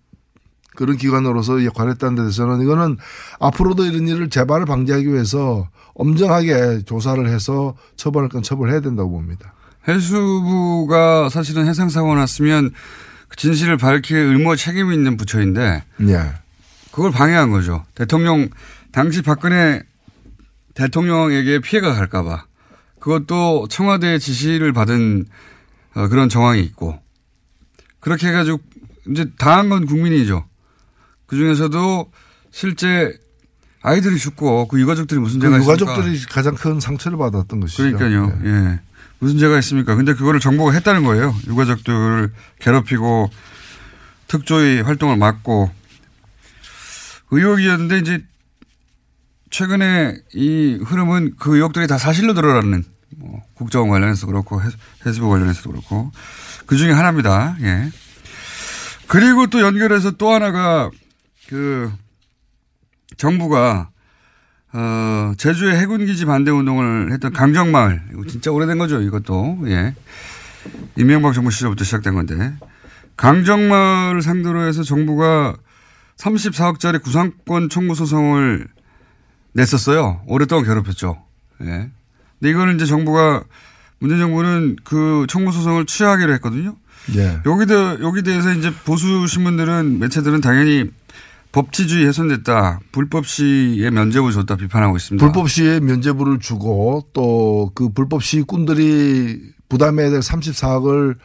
그런 0.74 0.96
기관으로서 0.96 1.64
역할했다는 1.64 2.16
데 2.16 2.22
대해서는 2.22 2.60
이거는 2.62 2.96
앞으로도 3.38 3.84
이런 3.84 4.08
일을 4.08 4.30
재발을 4.30 4.66
방지하기 4.66 5.06
위해서 5.06 5.68
엄정하게 5.94 6.82
조사를 6.86 7.28
해서 7.28 7.76
처벌할 7.96 8.28
건 8.30 8.42
처벌해야 8.42 8.80
된다고 8.80 9.10
봅니다. 9.10 9.54
해수부가 9.88 11.28
사실은 11.28 11.66
해상사고가 11.66 12.14
났으면 12.14 12.70
그 13.28 13.36
진실을 13.36 13.76
밝힐 13.76 14.16
의무 14.16 14.56
책임이 14.56 14.94
있는 14.94 15.16
부처인데 15.16 15.84
예. 16.08 16.32
그걸 16.90 17.12
방해한 17.12 17.50
거죠. 17.50 17.84
대통령 17.94 18.48
당시 18.92 19.22
박근혜 19.22 19.82
대통령에게 20.74 21.60
피해가 21.60 21.94
갈까봐 21.94 22.44
그것도 22.98 23.68
청와대 23.68 24.18
지시를 24.18 24.72
받은 24.72 25.26
어, 25.94 26.08
그런 26.08 26.28
정황이 26.28 26.60
있고 26.62 26.98
그렇게 28.00 28.28
해가지고 28.28 28.60
이제 29.08 29.26
당한 29.38 29.68
건 29.68 29.86
국민이죠. 29.86 30.44
그 31.26 31.36
중에서도 31.36 32.10
실제 32.50 33.16
아이들이 33.82 34.18
죽고 34.18 34.68
그 34.68 34.80
유가족들이 34.80 35.20
무슨 35.20 35.38
그 35.40 35.46
죄가 35.46 35.58
있습니까? 35.58 35.92
유가족들이 35.92 36.26
가장 36.26 36.54
큰 36.54 36.80
상처를 36.80 37.16
받았던 37.16 37.60
것이죠. 37.60 37.82
그러니까요. 37.82 38.38
예. 38.44 38.48
예. 38.48 38.80
무슨 39.20 39.38
죄가 39.38 39.58
있습니까? 39.58 39.94
근데 39.94 40.14
그거를 40.14 40.40
정부가 40.40 40.72
했다는 40.72 41.04
거예요. 41.04 41.34
유가족들을 41.46 42.32
괴롭히고 42.58 43.30
특조위 44.28 44.80
활동을 44.80 45.16
막고 45.16 45.70
의혹이었는데 47.30 47.98
이제 47.98 48.24
최근에 49.50 50.16
이 50.34 50.78
흐름은 50.84 51.34
그 51.38 51.56
의혹들이 51.56 51.86
다 51.86 51.98
사실로 51.98 52.34
드러나는 52.34 52.84
뭐 53.16 53.42
국정원 53.54 53.90
관련해서 53.90 54.26
그렇고 54.26 54.62
해- 54.62 54.68
해수부 55.06 55.28
관련해서도 55.28 55.70
그렇고 55.70 56.10
그 56.66 56.76
중에 56.76 56.92
하나입니다. 56.92 57.56
예. 57.60 57.90
그리고 59.06 59.48
또 59.48 59.60
연결해서 59.60 60.12
또 60.12 60.30
하나가 60.32 60.88
그 61.48 61.92
정부가 63.16 63.90
어, 64.72 65.32
제주의 65.36 65.76
해군기지 65.76 66.26
반대 66.26 66.50
운동을 66.50 67.12
했던 67.12 67.32
강정마을. 67.32 68.02
이거 68.12 68.24
진짜 68.26 68.50
오래된 68.50 68.78
거죠, 68.78 69.00
이것도. 69.00 69.62
예. 69.66 69.94
이명박 70.96 71.34
정부 71.34 71.50
시절부터 71.50 71.84
시작된 71.84 72.14
건데. 72.14 72.54
강정마을을 73.16 74.22
상대로 74.22 74.62
해서 74.62 74.82
정부가 74.82 75.56
34억짜리 76.16 77.02
구상권 77.02 77.68
청구 77.68 77.94
소송을 77.94 78.68
냈었어요. 79.52 80.22
오랫동안 80.26 80.64
괴롭혔죠. 80.64 81.22
예. 81.62 81.90
근데 82.38 82.50
이거는 82.50 82.76
이제 82.76 82.86
정부가, 82.86 83.42
문재인 83.98 84.20
정부는 84.20 84.76
그 84.84 85.26
청구 85.28 85.52
소송을 85.52 85.86
취하하기로 85.86 86.32
했거든요. 86.34 86.76
예. 87.16 87.40
여기 87.44 87.66
대, 87.66 87.74
여기 87.74 88.22
대해서 88.22 88.52
이제 88.52 88.72
보수 88.84 89.26
신문들은 89.26 89.98
매체들은 89.98 90.40
당연히 90.40 90.90
법치주의 91.52 92.06
훼손됐다. 92.06 92.80
불법 92.92 93.26
시에 93.26 93.90
면죄부 93.90 94.32
줬다 94.32 94.56
비판하고 94.56 94.96
있습니다. 94.96 95.24
불법 95.24 95.50
시에 95.50 95.80
면죄부를 95.80 96.38
주고 96.38 97.08
또 97.12 97.72
그 97.74 97.88
불법 97.92 98.22
시꾼들이 98.22 99.40
부담해야 99.68 100.10
될 100.10 100.20
34억을 100.20 101.16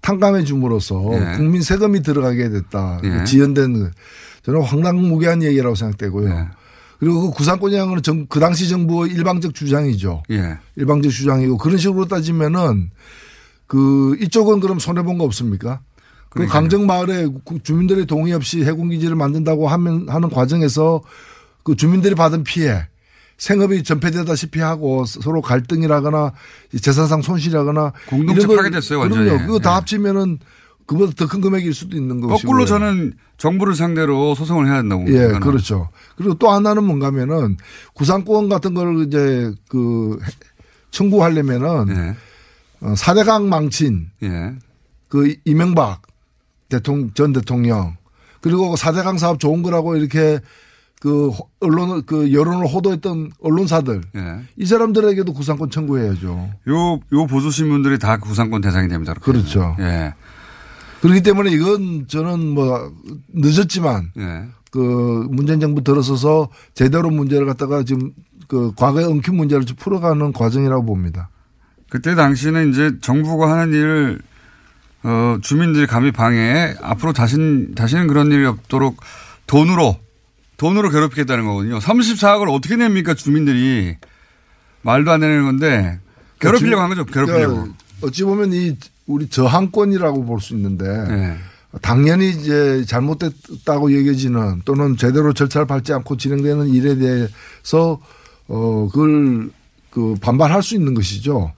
탕감해 0.00 0.44
줌으로써 0.44 1.02
예. 1.14 1.36
국민 1.36 1.62
세금이 1.62 2.02
들어가게 2.02 2.50
됐다. 2.50 2.98
그 3.02 3.20
예. 3.20 3.24
지연된 3.24 3.90
저는 4.44 4.62
황당무계한 4.62 5.42
얘기라고 5.42 5.74
생각되고요. 5.74 6.28
예. 6.30 6.48
그리고 6.98 7.30
그 7.30 7.36
구상권이라는 7.36 8.02
건그 8.02 8.38
당시 8.40 8.68
정부의 8.68 9.12
일방적 9.12 9.54
주장이죠. 9.54 10.22
예. 10.30 10.58
일방적 10.76 11.10
주장이고 11.10 11.58
그런 11.58 11.78
식으로 11.78 12.06
따지면은 12.06 12.90
그 13.66 14.16
이쪽은 14.20 14.60
그럼 14.60 14.78
손해 14.78 15.02
본 15.02 15.18
거 15.18 15.24
없습니까? 15.24 15.80
그. 16.34 16.46
강정 16.46 16.86
마을에 16.86 17.28
그 17.44 17.62
주민들의 17.62 18.06
동의 18.06 18.32
없이 18.32 18.64
해군 18.64 18.90
기지를 18.90 19.16
만든다고 19.16 19.68
하면 19.68 20.08
하는 20.08 20.28
과정에서 20.30 21.02
그 21.62 21.76
주민들이 21.76 22.14
받은 22.14 22.44
피해 22.44 22.86
생업이 23.36 23.82
전폐되다시피 23.82 24.60
하고 24.60 25.04
서로 25.06 25.42
갈등이라거나 25.42 26.32
재산상 26.80 27.22
손실이라거나 27.22 27.92
공동체 28.08 28.46
파괴됐어요, 28.46 28.98
완전히. 29.00 29.24
그럼요. 29.30 29.46
그거 29.46 29.58
다 29.58 29.70
예. 29.70 29.74
합치면은 29.74 30.38
그보다 30.86 31.12
더 31.16 31.26
큰 31.26 31.40
금액일 31.40 31.72
수도 31.72 31.96
있는 31.96 32.20
것이고. 32.20 32.36
거꾸로 32.48 32.66
저는 32.66 33.14
정부를 33.38 33.74
상대로 33.74 34.34
소송을 34.34 34.66
해야 34.66 34.76
된다고 34.76 35.02
예, 35.08 35.12
생각합니다. 35.12 35.46
그렇죠. 35.46 35.88
그리고 36.16 36.34
또 36.34 36.50
하나는 36.50 36.84
뭔가면은 36.84 37.56
구상권 37.94 38.48
같은 38.48 38.74
걸 38.74 39.06
이제 39.06 39.50
그 39.68 40.18
청구하려면은 40.90 41.86
예. 41.88 42.16
어, 42.86 42.94
사대강 42.94 43.48
망친 43.48 44.10
예. 44.24 44.52
그 45.08 45.34
이명박 45.44 46.02
대통령 46.76 47.10
전 47.14 47.32
대통령 47.32 47.96
그리고 48.40 48.76
사대강 48.76 49.18
사업 49.18 49.38
좋은 49.38 49.62
거라고 49.62 49.96
이렇게 49.96 50.40
그 51.00 51.28
호- 51.28 51.48
언론 51.60 52.02
그 52.06 52.32
여론을 52.32 52.66
호도했던 52.66 53.30
언론사들 53.40 54.00
예. 54.16 54.40
이 54.56 54.64
사람들에게도 54.66 55.32
구상권 55.34 55.70
청구해야죠. 55.70 56.50
요, 56.68 57.00
요 57.12 57.26
보수 57.26 57.50
신문들이 57.50 57.98
다 57.98 58.16
구상권 58.16 58.60
대상이 58.62 58.88
됩니다. 58.88 59.12
그렇게 59.14 59.32
그렇죠. 59.40 59.76
예. 59.80 60.14
그렇기 61.02 61.22
때문에 61.22 61.50
이건 61.50 62.06
저는 62.08 62.48
뭐 62.54 62.90
늦었지만 63.34 64.12
예. 64.18 64.44
그 64.70 65.26
문재인 65.30 65.60
정부 65.60 65.82
들어서서 65.84 66.48
제대로 66.74 67.10
문제를 67.10 67.46
갖다가 67.46 67.82
지금 67.84 68.12
그 68.48 68.72
과거에 68.74 69.04
엉킨 69.04 69.36
문제를 69.36 69.64
좀 69.66 69.76
풀어가는 69.76 70.32
과정이라고 70.32 70.84
봅니다. 70.84 71.28
그때 71.90 72.14
당시는 72.14 72.70
이제 72.70 72.92
정부가 73.00 73.50
하는 73.52 73.72
일을 73.72 74.20
어, 75.04 75.38
주민들이 75.42 75.86
감히 75.86 76.10
방해해 76.10 76.74
앞으로 76.82 77.12
다신, 77.12 77.74
다시는 77.74 78.06
그런 78.08 78.32
일이 78.32 78.44
없도록 78.46 78.96
돈으로, 79.46 79.98
돈으로 80.56 80.90
괴롭히겠다는 80.90 81.44
거거든요. 81.44 81.78
34억을 81.78 82.52
어떻게 82.52 82.76
냅니까 82.76 83.14
주민들이. 83.14 83.96
말도 84.82 85.10
안 85.12 85.20
되는 85.20 85.44
건데 85.44 85.98
괴롭히려고 86.40 86.82
한 86.82 86.90
거죠. 86.90 87.04
괴롭히려고. 87.06 87.54
그러니까 87.54 87.76
어찌 88.02 88.22
보면 88.24 88.52
이 88.52 88.76
우리 89.06 89.28
저항권이라고 89.28 90.24
볼 90.26 90.40
수 90.40 90.54
있는데 90.54 90.84
예. 90.86 91.36
당연히 91.80 92.30
이제 92.30 92.84
잘못됐다고 92.86 93.98
여겨지는 93.98 94.62
또는 94.64 94.96
제대로 94.96 95.32
절차를 95.32 95.66
밟지 95.66 95.92
않고 95.94 96.16
진행되는 96.18 96.68
일에 96.68 96.96
대해서 96.96 97.98
어 98.46 98.88
그걸 98.92 99.50
그 99.90 100.14
반발할 100.20 100.62
수 100.62 100.74
있는 100.74 100.92
것이죠. 100.94 101.52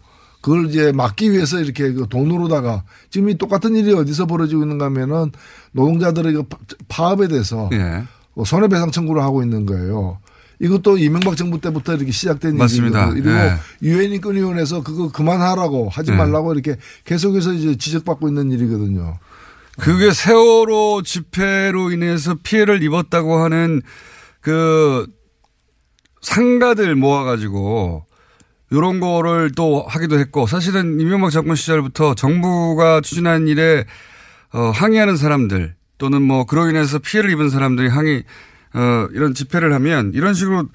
그걸 0.47 0.67
이제 0.69 0.93
막기 0.93 1.33
위해서 1.33 1.59
이렇게 1.59 1.93
그 1.93 2.07
돈으로다가 2.09 2.85
지금 3.11 3.29
이 3.31 3.37
똑같은 3.37 3.75
일이 3.75 3.93
어디서 3.93 4.27
벌어지고 4.27 4.63
있는가 4.63 4.85
하면은 4.85 5.33
노동자들의 5.73 6.33
그 6.35 6.43
파- 6.45 6.59
파업에 6.87 7.27
대해서 7.27 7.69
예. 7.73 8.05
어, 8.37 8.45
손해배상 8.45 8.93
청구를 8.93 9.23
하고 9.25 9.43
있는 9.43 9.67
거예요. 9.67 10.21
이것도 10.61 10.99
이명박 10.99 11.37
정부 11.37 11.61
때부터 11.61 11.97
이렇게 11.97 12.13
시작된 12.13 12.57
맞습니다. 12.59 13.09
일이거든요. 13.09 13.25
그리고 13.25 13.37
예. 13.41 13.57
유엔 13.83 14.13
인권위원회에서 14.13 14.85
그거 14.85 15.11
그만하라고 15.11 15.89
하지 15.89 16.13
예. 16.13 16.17
말라고 16.17 16.53
이렇게 16.53 16.77
계속해서 17.07 17.53
이제 17.53 17.77
지적받고 17.77 18.29
있는 18.29 18.53
일이거든요. 18.53 19.19
그게 19.81 20.13
세월호 20.13 21.03
집회로 21.03 21.91
인해서 21.91 22.37
피해를 22.41 22.85
입었다고 22.85 23.39
하는 23.39 23.83
그 24.41 25.09
상가들 26.23 26.95
모아가지고 26.95 28.07
요런 28.73 29.01
거를 29.01 29.51
또 29.55 29.85
하기도 29.87 30.19
했고 30.19 30.47
사실은 30.47 31.01
이명박 31.01 31.31
정권 31.31 31.57
시절부터 31.57 32.15
정부가 32.15 33.01
추진한 33.01 33.47
일에 33.47 33.85
어, 34.53 34.71
항의하는 34.71 35.17
사람들 35.17 35.75
또는 35.99 36.23
뭐 36.23 36.45
그로 36.45 36.69
인해서 36.69 36.99
피해를 36.99 37.31
입은 37.31 37.51
사람들이 37.51 37.89
항의 37.89 38.25
어, 38.75 39.09
이런 39.13 39.35
집회를 39.35 39.73
하면 39.75 40.13
이런 40.15 40.35
식으로 40.35 40.69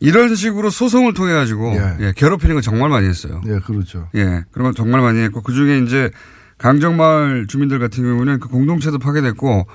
이런 0.00 0.34
식으로 0.34 0.70
소송을 0.70 1.12
통해 1.12 1.32
가지고 1.32 1.74
예. 1.74 2.06
예, 2.06 2.12
괴롭히는 2.16 2.54
거 2.54 2.60
정말 2.60 2.88
많이 2.88 3.06
했어요. 3.08 3.40
예, 3.46 3.58
그렇죠. 3.58 4.08
예, 4.14 4.44
그런 4.52 4.64
걸 4.66 4.74
정말 4.74 5.00
많이 5.00 5.20
했고 5.20 5.42
그 5.42 5.52
중에 5.52 5.78
이제 5.78 6.10
강정마을 6.58 7.48
주민들 7.48 7.78
같은 7.78 8.04
경우는 8.04 8.38
그 8.38 8.48
공동체도 8.48 8.98
파괴됐고 8.98 9.66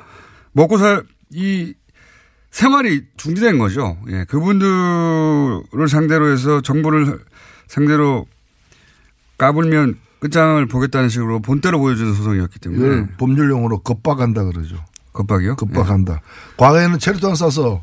먹고 0.53 0.77
살 0.77 1.03
이 1.33 1.73
생활이 2.53 3.01
중지된 3.17 3.57
거죠. 3.57 3.97
예, 4.09 4.25
그분들을 4.25 5.89
상대로 5.89 6.31
해서 6.31 6.61
정부를 6.61 7.19
상대로 7.67 8.27
까불면 9.39 9.97
끝장을 10.19 10.63
보겠다는 10.67 11.09
식으로 11.09 11.41
본때로 11.41 11.79
보여주는 11.79 12.13
소송이었기 12.13 12.59
때문에 12.59 12.85
이걸 12.85 13.07
법률용어로 13.17 13.79
겁박한다 13.79 14.43
그러죠. 14.45 14.77
겁박이요? 15.13 15.55
겁박한다. 15.55 16.21
과거에는 16.57 16.99
체류탄 16.99 17.33
쏴서 17.33 17.81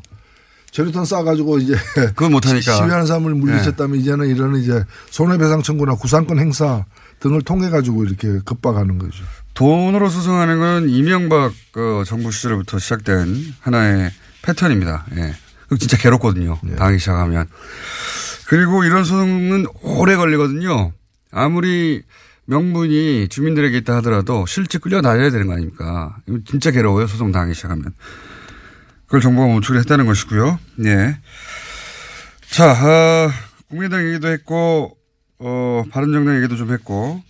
체류탄 0.71 1.03
쏴가지고 1.03 1.61
이제 1.61 1.75
그건 2.15 2.31
못하니까. 2.31 2.71
시위하는 2.71 3.05
사람을 3.05 3.35
물리쳤다면 3.35 3.99
이제는 3.99 4.27
이런 4.27 4.55
이제 4.55 4.85
손해배상 5.09 5.63
청구나 5.63 5.95
구상권 5.95 6.39
행사 6.39 6.85
등을 7.19 7.41
통해 7.41 7.69
가지고 7.69 8.05
이렇게 8.05 8.39
겁박하는 8.45 8.97
거죠. 8.97 9.23
돈으로 9.53 10.07
소송하는 10.07 10.59
건 10.59 10.89
이명박 10.89 11.51
그 11.73 12.03
정부 12.07 12.31
시절부터 12.31 12.79
시작된 12.79 13.53
하나의 13.59 14.11
패턴입니다. 14.41 15.05
예. 15.17 15.33
진짜 15.77 15.97
괴롭거든요. 15.97 16.59
당하기 16.77 16.99
시작하면. 16.99 17.47
그리고 18.47 18.83
이런 18.83 19.03
소송은 19.03 19.65
오래 19.81 20.15
걸리거든요. 20.15 20.91
아무리 21.31 22.03
명분이 22.45 23.29
주민들에게 23.29 23.77
있다 23.77 23.95
하더라도 23.97 24.45
실제 24.45 24.77
끌려다녀야 24.77 25.29
되는 25.29 25.47
거 25.47 25.53
아닙니까? 25.53 26.17
이거 26.27 26.39
진짜 26.45 26.71
괴로워요. 26.71 27.07
소송 27.07 27.31
당하기 27.31 27.53
시작하면. 27.53 27.93
그걸 29.05 29.21
정부가 29.21 29.47
멈추려 29.47 29.79
했다는 29.79 30.05
것이고요. 30.05 30.59
예. 30.85 31.17
자, 32.49 32.71
아, 32.71 33.31
국민의당 33.69 34.05
얘기도 34.07 34.27
했고, 34.27 34.97
어, 35.39 35.83
바른정당 35.89 36.35
얘기도 36.37 36.57
좀 36.57 36.73
했고, 36.73 37.23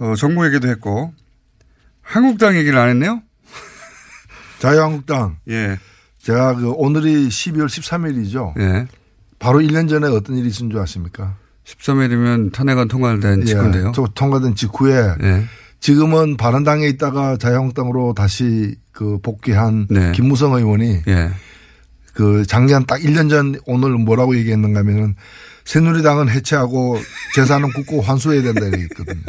어, 0.00 0.14
정부 0.16 0.44
얘기도 0.46 0.68
했고, 0.68 1.14
한국당 2.02 2.56
얘기를 2.56 2.76
안 2.78 2.88
했네요? 2.88 3.22
자유한국당 4.58 5.38
예. 5.48 5.78
제가 6.22 6.54
그 6.54 6.70
오늘이 6.70 7.28
12월 7.28 7.66
13일이죠. 7.66 8.58
예. 8.60 8.86
바로 9.38 9.60
1년 9.60 9.88
전에 9.88 10.06
어떤 10.08 10.36
일이 10.36 10.48
있은 10.48 10.70
줄 10.70 10.80
아십니까? 10.80 11.36
13일이면 11.64 12.52
탄핵안 12.52 12.88
통과된 12.88 13.44
직후인데요. 13.46 13.88
예, 13.88 13.92
저 13.94 14.06
통과된 14.14 14.54
직후에 14.54 15.14
예. 15.22 15.44
지금은 15.78 16.36
바른당에 16.36 16.86
있다가 16.88 17.38
자유한국당으로 17.38 18.12
다시 18.14 18.76
그 18.92 19.18
복귀한 19.22 19.86
네. 19.88 20.12
김무성 20.12 20.52
의원이 20.52 21.02
예. 21.08 21.30
그 22.12 22.44
작년 22.46 22.84
딱 22.84 23.00
1년 23.00 23.30
전 23.30 23.54
오늘 23.64 23.92
뭐라고 23.92 24.36
얘기했는가 24.36 24.80
하면은 24.80 25.14
새누리당은 25.64 26.28
해체하고 26.28 26.98
재산은 27.34 27.70
굳고 27.72 28.02
환수해야 28.02 28.42
된다 28.42 28.66
이랬거든요. 28.66 29.22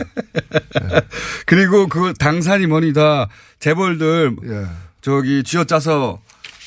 그리고 1.45 1.87
그 1.87 2.13
당산이 2.19 2.67
뭐니 2.67 2.91
다 2.91 3.29
재벌들 3.59 4.35
예. 4.43 4.65
저기 4.99 5.43
쥐어 5.43 5.63
짜서 5.63 6.19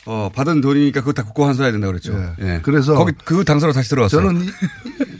어, 0.07 0.31
받은 0.35 0.61
돈이니까 0.61 1.01
그거 1.01 1.13
다 1.13 1.23
국고 1.23 1.45
환수해야 1.47 1.73
된다고 1.73 1.93
그랬죠. 1.93 2.13
예. 2.13 2.47
예. 2.47 2.61
그래서 2.63 2.95
거기 2.95 3.13
그 3.25 3.45
당사로 3.45 3.73
다시 3.73 3.89
들어왔어요. 3.91 4.23
저는 4.23 4.47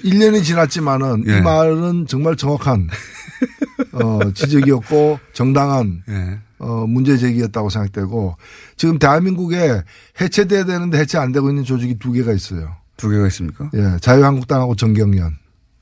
1년이 0.05 0.45
지났지만은 0.45 1.25
예. 1.27 1.39
이 1.39 1.41
말은 1.41 2.07
정말 2.07 2.37
정확한 2.37 2.89
어, 3.93 4.19
지적이었고 4.35 5.19
정당한 5.33 6.03
예. 6.09 6.39
어, 6.59 6.87
문제 6.87 7.17
제기였다고 7.17 7.71
생각되고 7.71 8.37
지금 8.77 8.99
대한민국에 8.99 9.83
해체돼야 10.21 10.65
되는데 10.65 10.99
해체 10.99 11.19
안 11.19 11.33
되고 11.33 11.49
있는 11.49 11.65
조직이 11.65 11.99
두 11.99 12.13
개가 12.13 12.33
있어요. 12.33 12.77
두 12.97 13.09
개가 13.09 13.27
있습니까? 13.29 13.71
예, 13.75 13.99
자유한국당하고 14.01 14.77
정경련. 14.77 15.37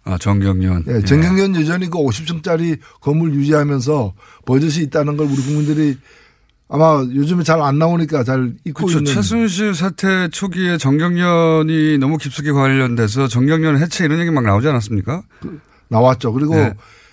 아, 0.04 0.18
정경련. 0.18 0.84
예, 0.88 1.00
정경련 1.02 1.54
여전히 1.56 1.88
그 1.88 1.98
50층짜리 1.98 2.78
건물 3.00 3.34
유지하면서 3.34 4.14
버젓이 4.46 4.82
있다는 4.84 5.16
걸 5.16 5.26
우리 5.26 5.36
국민들이 5.36 5.98
아마 6.74 7.04
요즘에 7.04 7.42
잘 7.44 7.60
안 7.60 7.78
나오니까 7.78 8.24
잘 8.24 8.54
잊고 8.64 8.86
그렇죠. 8.86 8.98
있는. 9.00 9.12
최순실 9.12 9.74
사태 9.74 10.28
초기에 10.28 10.78
정경련이 10.78 11.98
너무 11.98 12.16
깊숙이 12.16 12.50
관련돼서 12.50 13.28
정경련 13.28 13.76
해체 13.76 14.06
이런 14.06 14.18
얘기 14.20 14.30
막 14.30 14.42
나오지 14.42 14.68
않았습니까? 14.68 15.22
나왔죠. 15.88 16.32
그리고 16.32 16.54
네. 16.56 16.72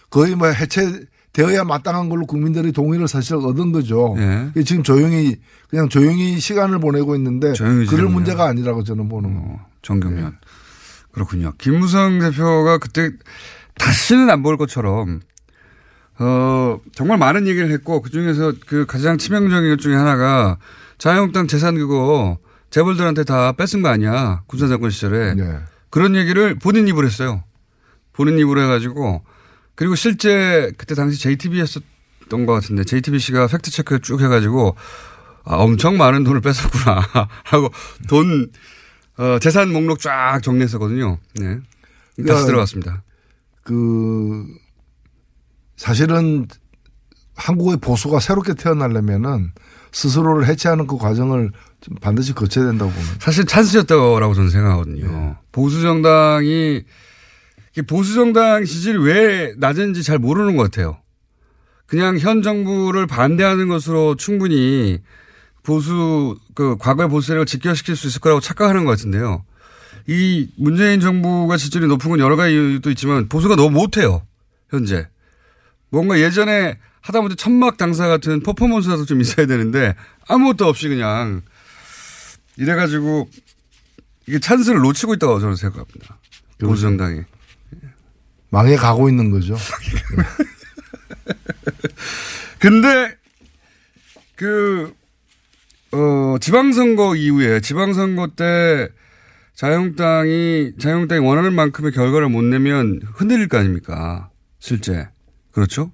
거의 0.09 0.33
뭐 0.35 0.47
해체 0.47 1.03
되어야 1.33 1.65
마땅한 1.65 2.07
걸로 2.07 2.25
국민들의 2.25 2.71
동의를 2.71 3.09
사실 3.09 3.35
얻은 3.35 3.73
거죠. 3.73 4.15
예. 4.17 4.63
지금 4.63 4.81
조용히 4.81 5.35
그냥 5.69 5.89
조용히 5.89 6.39
시간을 6.39 6.79
보내고 6.79 7.15
있는데 7.17 7.51
조용히 7.51 7.85
그럴. 7.85 8.07
문제가 8.07 8.45
아니라고 8.45 8.83
저는 8.85 9.09
보는 9.09 9.33
거. 9.35 9.41
어, 9.41 9.65
정경련. 9.81 10.37
그렇군요. 11.11 11.51
김무성 11.57 12.19
대표가 12.19 12.77
그때 12.77 13.11
다시는 13.77 14.29
안 14.29 14.41
볼 14.41 14.57
것처럼 14.57 15.19
어 16.19 16.79
정말 16.93 17.17
많은 17.17 17.47
얘기를 17.47 17.71
했고 17.71 18.01
그 18.01 18.09
중에서 18.09 18.53
그 18.67 18.85
가장 18.85 19.17
치명적인 19.17 19.69
것 19.69 19.79
중에 19.79 19.95
하나가 19.95 20.57
자유한국당 20.97 21.47
재산 21.47 21.75
그거 21.75 22.37
재벌들한테 22.69 23.23
다 23.23 23.53
뺏은 23.53 23.81
거 23.81 23.89
아니야 23.89 24.43
군사 24.45 24.67
정권 24.67 24.89
시절에 24.89 25.33
네. 25.35 25.59
그런 25.89 26.15
얘기를 26.15 26.55
본인 26.55 26.87
입으로 26.87 27.07
했어요. 27.07 27.43
본인 28.13 28.37
입으로 28.37 28.61
해가지고 28.61 29.23
그리고 29.75 29.95
실제 29.95 30.71
그때 30.77 30.93
당시 30.93 31.17
JTB였었던 31.19 32.45
것 32.45 32.53
같은데 32.53 32.83
JTBC가 32.83 33.47
팩트 33.47 33.71
체크 33.71 33.99
쭉 33.99 34.21
해가지고 34.21 34.75
아, 35.45 35.55
엄청 35.55 35.97
많은 35.97 36.25
돈을 36.25 36.41
뺏었구나 36.41 37.07
하고 37.45 37.69
돈 38.09 38.51
어, 39.17 39.39
재산 39.39 39.71
목록 39.71 39.99
쫙 39.99 40.41
정리했었거든요. 40.43 41.17
네. 41.35 41.45
다시 41.45 41.63
그러니까 42.17 42.45
들어갔습니다. 42.45 43.03
그 43.63 44.45
사실은 45.79 46.45
한국의 47.37 47.77
보수가 47.77 48.19
새롭게 48.19 48.53
태어나려면은 48.53 49.53
스스로를 49.93 50.45
해체하는 50.45 50.87
그 50.87 50.97
과정을 50.97 51.51
좀 51.79 51.95
반드시 52.01 52.33
거쳐야 52.33 52.65
된다고 52.65 52.91
봅니다. 52.91 53.15
사실 53.19 53.45
찬스였다고 53.45 54.33
저는 54.33 54.49
생각하거든요. 54.49 55.37
보수 55.53 55.81
정당이 55.81 56.83
보수 57.87 58.13
정당 58.13 58.65
지지율이 58.65 59.03
왜 59.05 59.53
낮은지 59.55 60.03
잘 60.03 60.19
모르는 60.19 60.57
것 60.57 60.63
같아요. 60.63 60.97
그냥 61.85 62.19
현 62.19 62.41
정부를 62.43 63.07
반대하는 63.07 63.69
것으로 63.69 64.15
충분히 64.15 64.99
보수 65.63 66.37
그 66.55 66.75
과거의 66.77 67.07
보수 67.07 67.27
세력을 67.27 67.45
직결시킬 67.45 67.95
수 67.95 68.07
있을 68.07 68.19
거라고 68.19 68.41
착각하는 68.41 68.83
것 68.83 68.91
같은데요. 68.91 69.45
이 70.07 70.49
문재인 70.57 70.99
정부가 70.99 71.55
지지율이 71.55 71.87
높은 71.87 72.09
건 72.09 72.19
여러 72.19 72.35
가지 72.35 72.53
이유도 72.53 72.89
있지만 72.89 73.29
보수가 73.29 73.55
너무 73.55 73.69
못해요. 73.69 74.23
현재 74.69 75.07
뭔가 75.89 76.19
예전에 76.19 76.77
하다못해 77.01 77.35
천막 77.35 77.77
당사 77.77 78.07
같은 78.07 78.41
퍼포먼스라도 78.41 79.05
좀 79.05 79.21
있어야 79.21 79.45
되는데 79.45 79.95
아무것도 80.27 80.67
없이 80.67 80.87
그냥 80.87 81.41
이래가지고 82.57 83.29
이게 84.27 84.39
찬스를 84.39 84.81
놓치고 84.81 85.15
있다고 85.15 85.39
저는 85.39 85.55
생각합니다. 85.55 86.19
보수 86.59 86.81
정당이. 86.81 87.21
망해 88.49 88.75
가고 88.75 89.09
있는 89.09 89.31
거죠. 89.31 89.55
근데 92.59 93.15
그, 94.35 94.93
어, 95.91 96.37
지방선거 96.39 97.15
이후에 97.15 97.61
지방선거 97.61 98.27
때 98.35 98.89
자유한국당이, 99.55 100.73
자유한국당이 100.79 101.25
원하는 101.25 101.53
만큼의 101.53 101.91
결과를 101.91 102.29
못 102.29 102.43
내면 102.43 103.01
흔들릴 103.15 103.47
거 103.47 103.57
아닙니까? 103.57 104.29
실제. 104.59 105.09
그렇죠? 105.59 105.91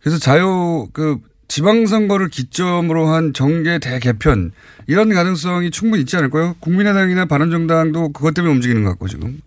그래서 0.00 0.18
자유, 0.18 0.88
그, 0.92 1.18
지방선거를 1.48 2.28
기점으로 2.28 3.08
한 3.08 3.34
정계 3.34 3.78
대개편, 3.78 4.52
이런 4.86 5.12
가능성이 5.12 5.70
충분히 5.70 6.02
있지 6.02 6.16
않을까요? 6.16 6.54
국민의당이나 6.60 7.26
바른정당도 7.26 8.12
그것 8.12 8.32
때문에 8.34 8.54
움직이는 8.54 8.84
것 8.84 8.90
같고, 8.90 9.08
지금. 9.08 9.40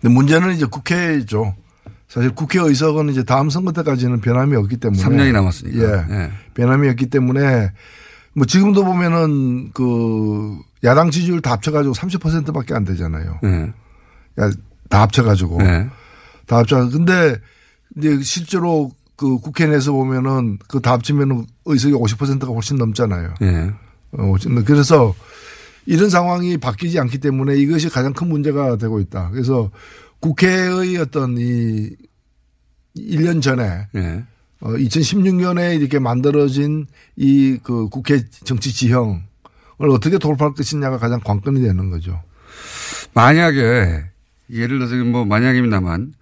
근데 0.00 0.14
문제는 0.14 0.54
이제 0.54 0.66
국회죠. 0.66 1.54
사실 2.08 2.30
국회 2.30 2.60
의석은 2.60 3.08
이제 3.08 3.24
다음 3.24 3.50
선거 3.50 3.72
때까지는 3.72 4.20
변함이 4.20 4.54
없기 4.56 4.76
때문에 4.76 5.02
3년이 5.02 5.32
남았으니까. 5.32 5.78
예. 5.78 6.14
예. 6.14 6.30
변함이 6.54 6.88
없기 6.90 7.06
때문에 7.06 7.72
뭐 8.34 8.46
지금도 8.46 8.84
보면은 8.84 9.72
그 9.72 10.56
야당 10.84 11.10
지지율 11.10 11.40
다 11.40 11.52
합쳐가지고 11.52 11.94
30%밖에 11.94 12.74
안 12.74 12.84
되잖아요. 12.84 13.40
예. 13.44 13.72
야, 14.40 14.50
다 14.88 15.02
합쳐가지고 15.02 15.58
예. 15.62 15.88
다 16.46 16.58
합쳐. 16.58 16.88
근데 16.88 17.36
이제 17.96 18.20
실제로 18.22 18.90
그 19.16 19.38
국회 19.38 19.66
내에서 19.66 19.92
보면은 19.92 20.58
그다 20.68 20.92
합치면은 20.92 21.46
의석이 21.66 21.94
50%가 21.94 22.46
훨씬 22.52 22.76
넘잖아요. 22.76 23.34
예. 23.42 23.72
어, 24.12 24.34
그래서 24.64 25.14
이런 25.86 26.10
상황이 26.10 26.56
바뀌지 26.56 26.98
않기 26.98 27.18
때문에 27.18 27.56
이것이 27.56 27.88
가장 27.88 28.12
큰 28.12 28.28
문제가 28.28 28.76
되고 28.76 28.98
있다. 29.00 29.30
그래서 29.30 29.70
국회의 30.20 30.96
어떤 30.96 31.36
이 31.38 31.90
1년 32.96 33.42
전에 33.42 33.86
예. 33.94 34.24
어, 34.60 34.70
2016년에 34.70 35.78
이렇게 35.78 35.98
만들어진 35.98 36.86
이 37.16 37.58
그 37.62 37.88
국회 37.88 38.22
정치 38.44 38.72
지형을 38.72 39.20
어떻게 39.90 40.18
돌파할 40.18 40.54
것이냐가 40.54 40.98
가장 40.98 41.20
관건이 41.20 41.60
되는 41.60 41.90
거죠. 41.90 42.20
만약에 43.12 44.04
예를 44.50 44.78
들어서 44.78 44.96
뭐 45.04 45.24
만약입니다만 45.24 46.14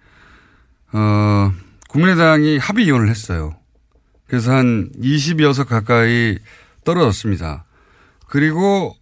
어 0.93 1.51
국민의당이 1.93 2.57
합의 2.57 2.85
이혼을 2.87 3.07
했어요. 3.07 3.55
그래서 4.25 4.51
한 4.51 4.91
20여석 4.99 5.67
가까이 5.67 6.39
떨어졌습니다. 6.83 7.65
그리고 8.27 8.95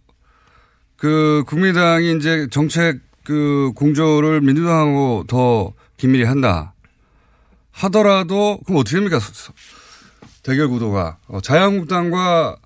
그 0.96 1.42
국민의당이 1.46 2.14
이제 2.18 2.48
정책 2.50 3.00
그 3.24 3.72
공조를 3.76 4.42
민주당하고 4.42 5.24
더 5.26 5.72
긴밀히 5.96 6.24
한다 6.24 6.74
하더라도 7.70 8.60
그럼 8.66 8.80
어떻게 8.80 8.96
됩니까? 8.96 9.18
대결 10.42 10.68
구도가 10.68 11.16
어, 11.28 11.40
자유한국당과 11.40 12.56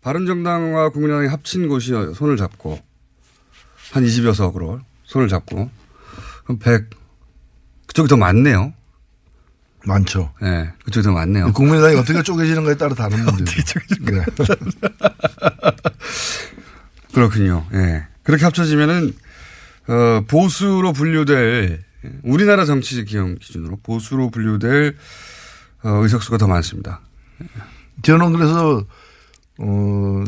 바른정당과 0.00 0.88
국민의당이 0.88 1.28
합친 1.28 1.68
곳이 1.68 1.92
손을 2.16 2.36
잡고 2.36 2.80
한 3.92 4.04
20여석으로 4.04 4.80
손을 5.04 5.28
잡고 5.28 5.70
그럼 6.42 6.58
100 6.58 6.90
그쪽이 7.86 8.08
더 8.08 8.16
많네요. 8.16 8.74
많죠. 9.84 10.32
예, 10.42 10.46
네, 10.46 10.70
그쪽이 10.84 11.04
더 11.04 11.12
많네요. 11.12 11.52
국민의당이 11.52 11.96
어떻게 11.96 12.22
쪼개지는가에 12.22 12.76
따라 12.76 12.94
다른 12.94 13.24
문제죠. 13.24 13.80
네. 14.00 14.24
그렇군요. 17.12 17.66
예. 17.72 17.76
네. 17.76 18.06
그렇게 18.22 18.44
합쳐지면은 18.44 19.12
어, 19.88 20.24
보수로 20.28 20.92
분류될 20.92 21.82
우리나라 22.22 22.64
정치 22.64 23.04
기형 23.04 23.36
기준으로 23.36 23.78
보수로 23.82 24.30
분류될 24.30 24.96
어, 25.84 25.90
의석수가 26.02 26.38
더 26.38 26.46
많습니다. 26.46 27.00
저는 28.02 28.32
그래서 28.32 28.84
어 29.58 30.24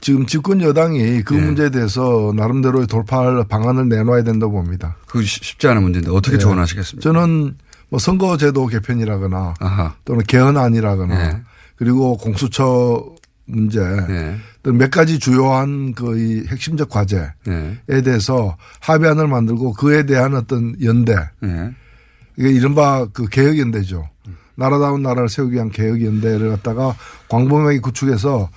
지금 0.00 0.26
집권 0.26 0.60
여당이 0.60 1.22
그 1.22 1.36
예. 1.36 1.40
문제에 1.40 1.70
대해서 1.70 2.32
나름대로의 2.34 2.86
돌파할 2.86 3.44
방안을 3.48 3.88
내놔야 3.88 4.22
된다고 4.22 4.52
봅니다. 4.52 4.96
그 5.06 5.22
쉽지 5.22 5.66
않은 5.68 5.82
문제인데 5.82 6.10
어떻게 6.10 6.36
예. 6.36 6.38
조언하시겠습니까? 6.38 7.02
저는 7.02 7.56
뭐 7.90 7.98
선거제도 7.98 8.66
개편이라거나 8.66 9.54
아하. 9.58 9.94
또는 10.04 10.22
개헌안이라거나 10.24 11.24
예. 11.24 11.40
그리고 11.76 12.16
공수처 12.16 13.04
문제 13.46 13.80
예. 13.80 14.36
또는 14.62 14.78
몇 14.78 14.90
가지 14.90 15.18
주요한 15.18 15.92
그 15.92 16.44
핵심적 16.48 16.88
과제에 16.88 17.26
예. 17.48 18.00
대해서 18.02 18.56
합의안을 18.80 19.26
만들고 19.26 19.72
그에 19.74 20.06
대한 20.06 20.34
어떤 20.34 20.74
연대 20.82 21.14
예. 21.42 21.74
이게 22.36 22.50
이른바 22.50 23.06
그 23.12 23.28
개혁연대죠. 23.28 24.08
나라다운 24.54 25.02
나라를 25.02 25.28
세우기 25.28 25.54
위한 25.54 25.70
개혁연대를 25.70 26.50
갖다가 26.50 26.94
광범위하게 27.28 27.80
구축해서 27.80 28.50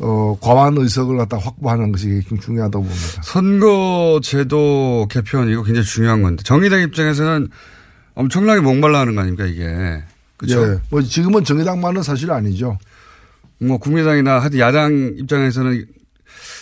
어, 0.00 0.38
과반 0.40 0.76
의석을 0.76 1.16
갖다 1.16 1.38
확보하는 1.38 1.90
것이 1.90 2.06
굉장히 2.06 2.40
중요하다고 2.40 2.84
봅니다. 2.84 3.22
선거제도 3.22 5.08
개편 5.10 5.48
이거 5.48 5.64
굉장히 5.64 5.84
중요한 5.86 6.22
건데 6.22 6.42
정의당 6.44 6.82
입장에서는 6.82 7.48
엄청나게 8.18 8.60
목말라 8.60 8.98
하는 9.00 9.14
거 9.14 9.20
아닙니까 9.20 9.46
이게. 9.46 10.02
그렇죠. 10.36 10.72
예. 10.72 10.80
뭐 10.90 11.00
지금은 11.00 11.44
정의당만은 11.44 12.02
사실 12.02 12.32
아니죠. 12.32 12.76
뭐 13.58 13.78
국민의당이나 13.78 14.40
하여튼 14.40 14.58
야당 14.58 15.14
입장에서는 15.18 15.86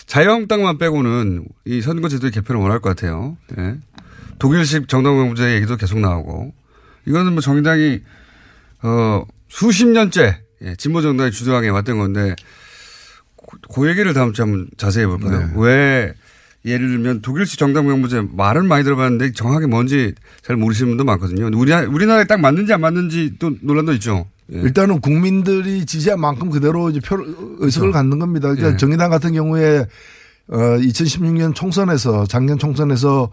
자유한국당만 0.05 0.77
빼고는 0.77 1.47
이 1.65 1.81
선거제도의 1.81 2.31
개편을 2.31 2.61
원할 2.61 2.79
것 2.79 2.89
같아요. 2.89 3.37
예. 3.57 3.75
독일식 4.37 4.87
정당명부제 4.87 5.55
얘기도 5.55 5.77
계속 5.77 5.99
나오고 5.99 6.53
이거는 7.07 7.33
뭐 7.33 7.41
정의당이 7.41 8.01
어 8.83 9.25
수십 9.49 9.87
년째 9.87 10.39
예, 10.61 10.75
진보 10.75 11.01
정당이 11.01 11.31
주도하게 11.31 11.69
왔던 11.69 11.97
건데 11.97 12.35
그, 13.35 13.57
그 13.73 13.89
얘기를 13.89 14.13
다음 14.13 14.31
주에 14.31 14.43
한번 14.43 14.69
자세히 14.77 15.07
볼까요? 15.07 15.39
네. 15.39 15.53
왜 15.55 16.13
예를 16.67 16.89
들면 16.89 17.21
독일식 17.21 17.57
정당명부제 17.57 18.27
말은 18.33 18.67
많이 18.67 18.83
들어봤는데 18.83 19.31
정확히 19.31 19.67
뭔지 19.67 20.13
잘 20.43 20.57
모르시는 20.57 20.91
분도 20.91 21.05
많거든요. 21.05 21.49
우리나라, 21.57 21.87
우리나라에 21.87 22.25
딱 22.25 22.39
맞는지 22.41 22.73
안 22.73 22.81
맞는지 22.81 23.35
또 23.39 23.53
논란도 23.61 23.93
있죠. 23.93 24.27
예. 24.53 24.59
일단은 24.59 24.99
국민들이 24.99 25.85
지지한 25.85 26.19
만큼 26.19 26.49
그대로 26.49 26.89
이제 26.89 26.99
표 26.99 27.17
의석을 27.59 27.91
갖는 27.91 28.19
겁니다. 28.19 28.49
그러니까 28.49 28.73
예. 28.73 28.77
정의당 28.77 29.09
같은 29.09 29.33
경우에 29.33 29.85
어 30.49 30.57
2016년 30.57 31.55
총선에서 31.55 32.25
작년 32.27 32.57
총선에서 32.57 33.31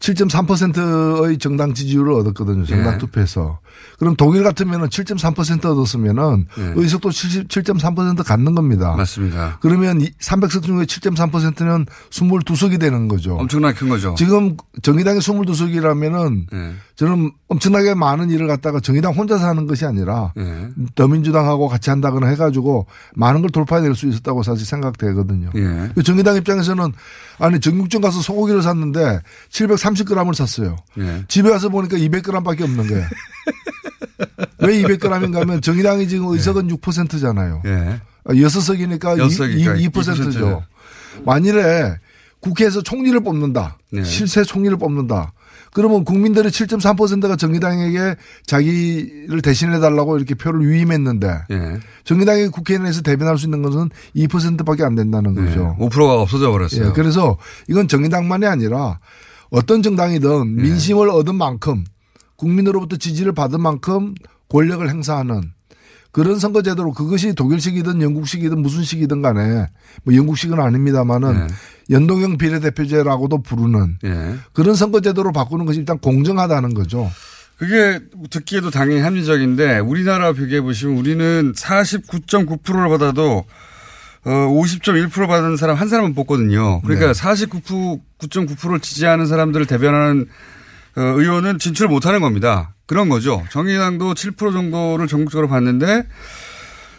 7.3%의 0.00 1.38
정당 1.38 1.74
지지율을 1.74 2.12
얻었거든요. 2.12 2.64
정당 2.64 2.94
예. 2.94 2.98
투표에서. 2.98 3.60
그럼 3.98 4.16
독일 4.16 4.42
같으면은 4.42 4.88
7.3% 4.88 5.64
얻었으면은 5.64 6.46
예. 6.58 6.72
의석도 6.76 7.10
70, 7.10 7.48
7.3% 7.48 8.24
갖는 8.24 8.54
겁니다. 8.54 8.94
맞습니다. 8.96 9.58
그러면 9.60 10.00
300석 10.00 10.62
중에 10.62 10.84
7.3%는 10.84 11.86
22석이 12.10 12.80
되는 12.80 13.08
거죠. 13.08 13.36
엄청나게 13.36 13.78
큰 13.78 13.88
거죠. 13.88 14.14
지금 14.16 14.56
정의당이 14.82 15.18
22석이라면은 15.18 16.46
예. 16.52 16.72
저는 16.96 17.32
엄청나게 17.48 17.94
많은 17.94 18.30
일을 18.30 18.46
갖다가 18.46 18.80
정의당 18.80 19.12
혼자서 19.12 19.46
하는 19.46 19.66
것이 19.66 19.84
아니라 19.84 20.32
예. 20.38 20.68
더민주당하고 20.94 21.68
같이 21.68 21.90
한다거나 21.90 22.26
해가지고 22.28 22.86
많은 23.14 23.40
걸 23.42 23.50
돌파해낼 23.50 23.94
수 23.94 24.06
있었다고 24.06 24.42
사실 24.42 24.66
생각되거든요. 24.66 25.50
예. 25.56 25.90
그 25.94 26.02
정의당 26.02 26.36
입장에서는 26.36 26.92
아니 27.38 27.60
정육점 27.60 28.02
가서 28.02 28.20
소고기를 28.20 28.62
샀는데 28.62 29.20
730g을 29.50 30.34
샀어요. 30.34 30.76
예. 30.98 31.24
집에 31.28 31.50
와서 31.50 31.68
보니까 31.68 31.96
200g밖에 31.96 32.62
없는 32.62 32.86
거예요. 32.86 33.04
왜 34.62 34.82
200g인가 34.82 35.32
하면 35.40 35.60
정의당이 35.60 36.08
지금 36.08 36.28
의석은 36.28 36.68
6%잖아요. 36.68 37.62
예. 37.64 38.00
여섯 38.40 38.60
석이니까 38.60 39.18
여섯 39.18 39.30
석이니까 39.30 39.74
2%죠. 39.74 40.12
2%죠. 40.12 40.62
만일에 41.24 41.96
국회에서 42.40 42.82
총리를 42.82 43.18
뽑는다. 43.20 43.78
네. 43.92 44.02
실세 44.04 44.44
총리를 44.44 44.76
뽑는다. 44.78 45.32
그러면 45.72 46.04
국민들의 46.04 46.50
7.3%가 46.50 47.36
정의당에게 47.36 48.16
자기를 48.44 49.40
대신해 49.40 49.78
달라고 49.78 50.16
이렇게 50.16 50.34
표를 50.34 50.68
위임했는데 50.68 51.28
예. 51.50 51.80
정의당이 52.04 52.48
국회의원에서 52.48 53.02
대변할 53.02 53.38
수 53.38 53.46
있는 53.46 53.62
것은 53.62 53.90
2%밖에 54.16 54.82
안 54.82 54.96
된다는 54.96 55.34
거죠. 55.34 55.76
예. 55.78 55.86
5%가 55.86 56.20
없어져 56.20 56.50
버렸어요. 56.50 56.88
예, 56.88 56.92
그래서 56.92 57.38
이건 57.68 57.86
정의당만이 57.86 58.46
아니라 58.46 58.98
어떤 59.50 59.82
정당이든 59.82 60.58
예. 60.58 60.62
민심을 60.62 61.08
얻은 61.08 61.36
만큼 61.36 61.84
국민으로부터 62.34 62.96
지지를 62.96 63.32
받은 63.32 63.60
만큼 63.60 64.14
권력을 64.50 64.88
행사하는 64.88 65.52
그런 66.12 66.38
선거제도로 66.38 66.92
그것이 66.92 67.34
독일식이든 67.34 68.02
영국식이든 68.02 68.60
무슨 68.60 68.82
식이든 68.82 69.22
간에 69.22 69.68
뭐 70.02 70.14
영국식은 70.14 70.58
아닙니다만은 70.58 71.48
연동형 71.90 72.36
비례대표제라고도 72.36 73.42
부르는 73.42 73.98
예. 74.04 74.34
그런 74.52 74.74
선거제도로 74.74 75.32
바꾸는 75.32 75.66
것이 75.66 75.78
일단 75.78 75.98
공정하다는 75.98 76.74
거죠. 76.74 77.10
그게 77.58 78.00
듣기에도 78.30 78.70
당연히 78.70 79.02
합리적인데 79.02 79.80
우리나라 79.80 80.32
비교해 80.32 80.62
보시면 80.62 80.96
우리는 80.96 81.52
49.9%를 81.52 82.88
받아도 82.88 83.44
어 84.24 84.30
50.1% 84.30 85.28
받은 85.28 85.56
사람 85.56 85.76
한 85.76 85.88
사람은 85.88 86.14
뽑거든요. 86.14 86.80
그러니까 86.80 87.12
네. 87.12 87.20
49.9%를 87.20 88.80
지지하는 88.80 89.26
사람들을 89.26 89.66
대변하는 89.66 90.22
어, 90.22 90.26
의원은 90.96 91.58
진출을 91.58 91.88
못하는 91.88 92.20
겁니다. 92.20 92.74
그런 92.86 93.08
거죠. 93.08 93.44
정의당도 93.50 94.14
7% 94.14 94.52
정도를 94.52 95.06
전국적으로 95.06 95.48
받는데 95.48 96.04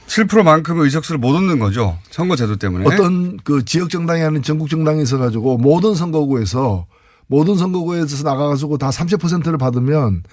7%만큼의 0.07 0.83
의석수를 0.85 1.19
못 1.19 1.35
얻는 1.35 1.59
거죠. 1.59 1.97
선거제도 2.09 2.57
때문에. 2.57 2.85
어떤 2.85 3.37
그 3.43 3.63
지역 3.65 3.89
정당이 3.89 4.21
아닌 4.21 4.41
전국 4.43 4.69
정당이 4.69 5.03
있어 5.03 5.17
가지고 5.17 5.57
모든 5.57 5.95
선거구에서 5.95 6.85
모든 7.27 7.55
선거구에서 7.55 8.23
나가가지고 8.23 8.77
다 8.77 8.89
30%를 8.89 9.57
받으면 9.57 10.23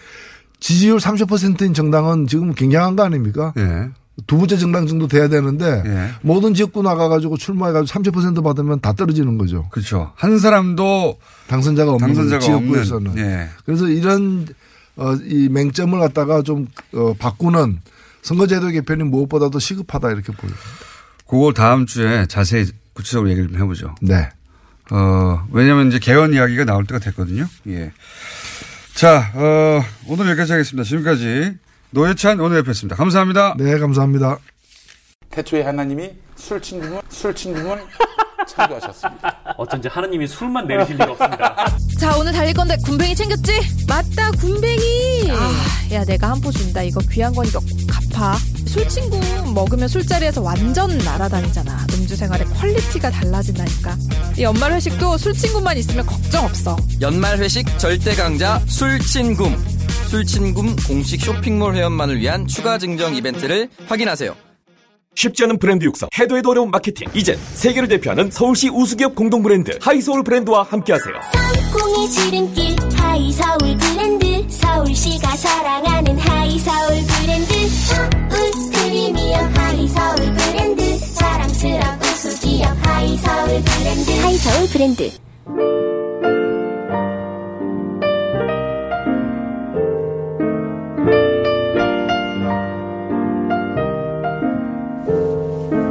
지지율 0.59 0.99
30%인 0.99 1.75
정당은 1.75 2.27
지금 2.27 2.55
굉장한 2.55 2.97
거 2.97 3.05
아닙니까? 3.05 3.53
예. 3.57 3.90
두 4.27 4.37
번째 4.37 4.57
정당 4.57 4.87
정도 4.87 5.07
돼야 5.07 5.29
되는데 5.29 5.83
예. 5.87 6.11
모든 6.23 6.53
지역구 6.55 6.83
나가가지고 6.83 7.37
출마해가지고 7.37 8.01
30% 8.01 8.43
받으면 8.43 8.81
다 8.81 8.93
떨어지는 8.93 9.39
거죠. 9.39 9.69
그렇죠. 9.71 10.13
한 10.17 10.39
사람도 10.39 11.19
당선자가 11.47 11.93
없는 11.93 12.09
당선자가 12.09 12.41
지역구에서는. 12.41 13.11
없는. 13.11 13.25
예. 13.25 13.49
그래서 13.65 13.89
이런 13.89 14.47
어, 14.97 15.15
이 15.25 15.49
맹점을 15.49 15.99
갖다가 16.01 16.43
좀 16.43 16.67
어, 16.93 17.15
바꾸는 17.19 17.81
선거제도 18.23 18.69
개편이 18.69 19.05
무엇보다도 19.05 19.59
시급하다 19.61 20.11
이렇게 20.11 20.33
보입니다. 20.33 20.61
그걸 21.29 21.55
다음 21.55 21.87
주에 21.87 22.27
자세히 22.27 22.67
구체적으로 22.95 23.31
얘기를 23.31 23.49
좀 23.49 23.61
해보죠. 23.61 23.95
네. 24.03 24.29
어, 24.91 25.47
왜냐면 25.53 25.89
이제 25.89 25.99
개헌 25.99 26.35
이야기가 26.35 26.65
나올 26.65 26.85
때가 26.87 26.99
됐거든요. 26.99 27.47
예. 27.69 27.93
자, 28.95 29.31
어, 29.35 29.81
오늘 30.09 30.27
여기까지 30.31 30.53
하겠습니다. 30.53 30.83
지금까지 30.83 31.55
노예찬 31.90 32.38
원내대표였습니다. 32.38 32.96
감사합니다. 32.96 33.55
네, 33.59 33.79
감사합니다. 33.79 34.38
태초에 35.31 35.62
하나님이 35.62 36.11
술 36.37 36.61
친굼 36.61 37.01
술친굼 37.09 37.79
창조하셨습니다. 38.46 39.37
어쩐지 39.59 39.88
하느님이 39.88 40.27
술만 40.27 40.66
내리실 40.66 40.94
리가 40.96 41.12
없습니다. 41.12 41.66
자 41.98 42.16
오늘 42.16 42.33
달릴 42.33 42.55
건데 42.55 42.77
굼벵이 42.85 43.14
챙겼지? 43.14 43.53
맞다 43.87 44.31
굼벵이 44.33 45.31
아, 45.31 45.94
야 45.94 46.05
내가 46.05 46.31
한 46.31 46.40
포 46.40 46.51
준다 46.53 46.83
이거 46.83 47.01
귀한 47.11 47.35
거니까 47.35 47.59
꼭 47.59 47.68
갚아 48.12 48.37
술친굼 48.67 49.19
먹으면 49.53 49.88
술자리에서 49.88 50.40
완전 50.40 50.96
날아다니잖아 50.98 51.87
음주 51.94 52.14
생활의 52.16 52.46
quality가 52.47 53.11
달라진다니까 53.11 53.96
이 54.38 54.42
연말 54.42 54.72
회식도 54.72 55.18
술친굼만 55.19 55.77
있으면 55.77 56.07
걱정 56.07 56.44
없어 56.44 56.77
연말 57.01 57.38
회식 57.38 57.66
절대 57.79 58.14
강자 58.14 58.61
술친굼. 58.66 59.78
술친굼 59.88 60.77
공식 60.87 61.20
쇼핑몰 61.20 61.74
회원만을 61.74 62.18
위한 62.18 62.46
추가 62.46 62.79
증정 62.79 63.14
이벤트를 63.14 63.68
확인하세요. 63.87 64.35
쉽지 65.14 65.44
않은 65.44 65.59
브랜드 65.59 65.85
육성, 65.85 66.09
해도 66.18 66.37
해도 66.37 66.51
어려운 66.51 66.70
마케팅. 66.70 67.09
이젠 67.12 67.37
세계를 67.55 67.88
대표하는 67.88 68.31
서울시 68.31 68.68
우수기업 68.68 69.16
공동 69.16 69.42
브랜드 69.42 69.77
하이서울 69.81 70.23
브랜드와 70.22 70.62
함께하세요. 70.62 71.14
성공의 71.73 72.09
지름길 72.09 72.77
하이서울 72.96 73.77
브랜드 73.77 74.48
서울시가 74.48 75.37
사랑하는 75.37 76.18
하이서울 76.18 77.03
브랜드 77.07 77.68
서울 77.68 78.70
프리미엄 78.72 79.55
하이서울 79.57 80.16
브랜드 80.35 81.14
자랑스러운 81.14 82.01
우수기업 82.01 82.87
하이서울 82.87 83.62
브랜드 83.62 84.11
하이서울 84.20 84.68
브랜드 84.68 86.08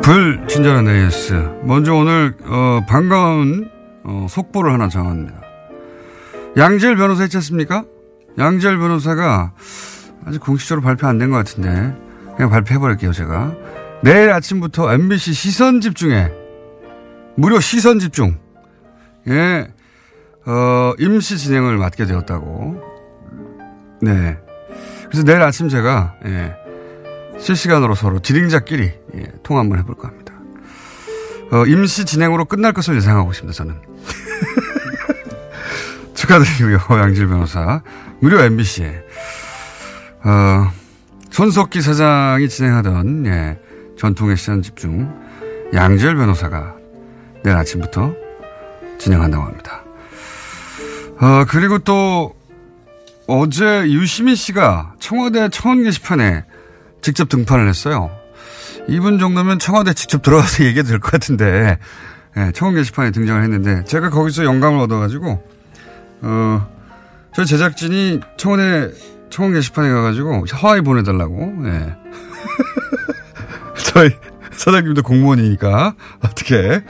불친절한 0.08 0.88
AS. 0.88 1.34
먼저 1.64 1.94
오늘, 1.94 2.34
어, 2.46 2.80
반가운, 2.88 3.70
어, 4.06 4.26
속보를 4.30 4.72
하나 4.72 4.88
정합니다. 4.88 5.42
양지열 6.56 6.96
변호사 6.96 7.26
있지 7.26 7.36
않습니까? 7.36 7.84
양지열 8.38 8.78
변호사가 8.78 9.52
아직 10.26 10.40
공식적으로 10.40 10.82
발표 10.82 11.08
안 11.08 11.18
된 11.18 11.30
것 11.30 11.36
같은데, 11.36 11.94
그냥 12.38 12.50
발표해버릴게요, 12.50 13.12
제가. 13.12 13.54
내일 14.02 14.32
아침부터 14.32 14.94
MBC 14.94 15.34
시선 15.34 15.82
집중에, 15.82 16.32
무료 17.36 17.60
시선 17.60 18.00
집중, 18.00 18.38
예, 19.28 19.68
어, 20.46 20.94
임시 21.00 21.38
진행을 21.38 21.76
맡게 21.76 22.06
되었다고. 22.06 22.82
네. 24.04 24.38
그래서 25.10 25.26
내일 25.26 25.42
아침 25.42 25.68
제가, 25.68 26.16
예, 26.26 26.54
실시간으로 27.40 27.96
서로 27.96 28.20
진행자끼리 28.20 28.92
예, 29.16 29.24
통화 29.44 29.62
한번 29.62 29.80
해볼까 29.80 30.08
합니다. 30.08 30.34
어, 31.52 31.66
임시 31.66 32.06
진행으로 32.06 32.46
끝날 32.46 32.74
것을 32.74 32.96
예상하고 32.96 33.32
있습니다. 33.32 33.56
저는 33.56 33.76
축하드리고요. 36.14 36.80
양질 36.90 37.28
변호사 37.28 37.82
무료 38.20 38.42
MBC에 38.42 39.04
어, 40.24 40.72
손석기 41.30 41.82
사장이 41.82 42.50
진행하던 42.50 43.26
예, 43.28 43.60
전통의 43.98 44.38
시선 44.38 44.62
집중 44.62 45.14
양질 45.74 46.16
변호사가 46.16 46.76
내일 47.44 47.56
아침부터 47.58 48.14
진행한다고 48.98 49.44
합니다. 49.44 49.84
어, 51.20 51.46
그리고 51.48 51.80
또 51.80 52.36
어제 53.28 53.84
유시민 53.84 54.36
씨가 54.36 54.94
청와대 55.00 55.50
청원 55.50 55.84
게시판에 55.84 56.46
직접 57.02 57.30
등판을 57.30 57.68
했어요. 57.68 58.12
이분 58.88 59.20
정도면 59.20 59.60
청와대 59.60 59.94
직접 59.94 60.22
들어가서 60.22 60.64
얘기해도 60.66 60.90
될 60.90 61.00
것 61.00 61.12
같은데, 61.12 61.78
예, 62.38 62.52
청원 62.54 62.76
게시판에 62.76 63.12
등장을 63.12 63.42
했는데, 63.42 63.84
제가 63.86 64.10
거기서 64.10 64.44
영감을 64.44 64.80
얻어가지고, 64.80 65.44
어, 66.22 66.68
저희 67.34 67.46
제작진이 67.46 68.22
청와대 68.38 68.92
청원 69.30 69.54
게시판에 69.54 69.90
가가지고 69.90 70.46
하와이 70.52 70.82
보내달라고, 70.82 71.56
예. 71.66 71.96
저희 73.94 74.12
사장님도 74.52 75.04
공무원이니까, 75.04 75.96
어떻게, 76.24 76.84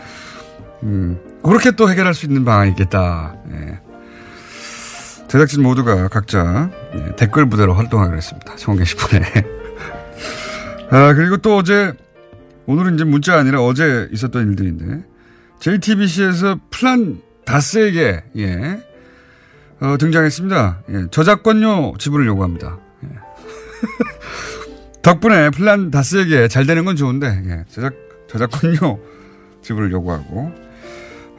음, 0.84 1.20
그렇게 1.44 1.72
또 1.72 1.90
해결할 1.90 2.14
수 2.14 2.26
있는 2.26 2.46
방안이 2.46 2.72
있겠다. 2.72 3.36
예. 3.52 3.80
제작진 5.28 5.62
모두가 5.64 6.08
각자 6.08 6.70
예, 6.96 7.16
댓글 7.16 7.50
부대로 7.50 7.74
활동하기로 7.74 8.16
했습니다. 8.18 8.56
청원 8.56 8.80
게시판에. 8.80 9.26
아, 10.90 11.14
그리고 11.14 11.38
또 11.38 11.58
어제, 11.58 11.94
오늘은 12.66 12.96
이제 12.96 13.04
문자 13.04 13.38
아니라 13.38 13.62
어제 13.64 14.08
있었던 14.12 14.50
일들인데, 14.50 15.04
JTBC에서 15.60 16.60
플란 16.70 17.22
다스에게, 17.46 18.24
예, 18.38 18.80
어, 19.80 19.98
등장했습니다. 19.98 20.84
예, 20.90 21.06
저작권료 21.12 21.96
지불을 22.00 22.26
요구합니다. 22.28 22.80
예. 23.04 23.10
덕분에 25.04 25.52
플란 25.52 25.92
다스에게 25.92 26.48
잘 26.48 26.66
되는 26.66 26.84
건 26.84 26.96
좋은데 26.96 27.44
예, 27.46 27.64
저작 27.70 27.94
저작권료 28.28 29.00
지불을 29.62 29.92
요구하고 29.92 30.52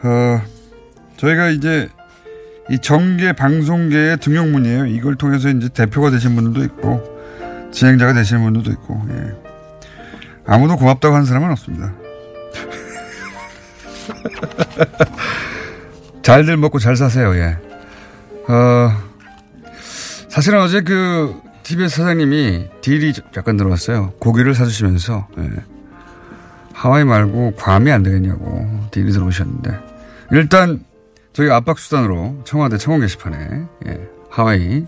어, 0.03 0.43
저희가 1.17 1.51
이제 1.51 1.89
이 2.71 2.79
정계 2.79 3.33
방송계의 3.33 4.19
등용문이에요. 4.19 4.87
이걸 4.87 5.17
통해서 5.17 5.49
이제 5.49 5.69
대표가 5.69 6.11
되신 6.11 6.37
분들도 6.37 6.65
있고 6.65 7.18
진행자가 7.73 8.13
되시는 8.13 8.43
분들도 8.43 8.71
있고 8.73 9.03
예. 9.11 9.33
아무도 10.47 10.77
고맙다고 10.77 11.15
하는 11.15 11.27
사람은 11.27 11.51
없습니다. 11.51 11.93
잘들 16.23 16.57
먹고 16.57 16.79
잘 16.79 16.97
사세요. 16.97 17.35
예. 17.37 17.59
어, 18.49 18.93
사실은 20.29 20.61
어제 20.61 20.81
그 20.81 21.41
TBS 21.63 21.97
사장님이 21.97 22.69
딜이 22.81 23.13
약간 23.37 23.57
들어왔어요. 23.57 24.13
고기를 24.19 24.55
사주시면서 24.55 25.29
예. 25.39 25.51
하와이 26.73 27.05
말고 27.05 27.55
괌이 27.57 27.91
안 27.91 28.03
되겠냐고 28.03 28.89
딜이 28.91 29.13
들어오셨는데 29.13 29.79
일단 30.31 30.85
저희 31.33 31.51
압박 31.51 31.79
수단으로 31.79 32.43
청와대 32.45 32.79
청원 32.79 33.03
게시판에 33.03 33.67
예. 33.87 34.09
하와이 34.31 34.87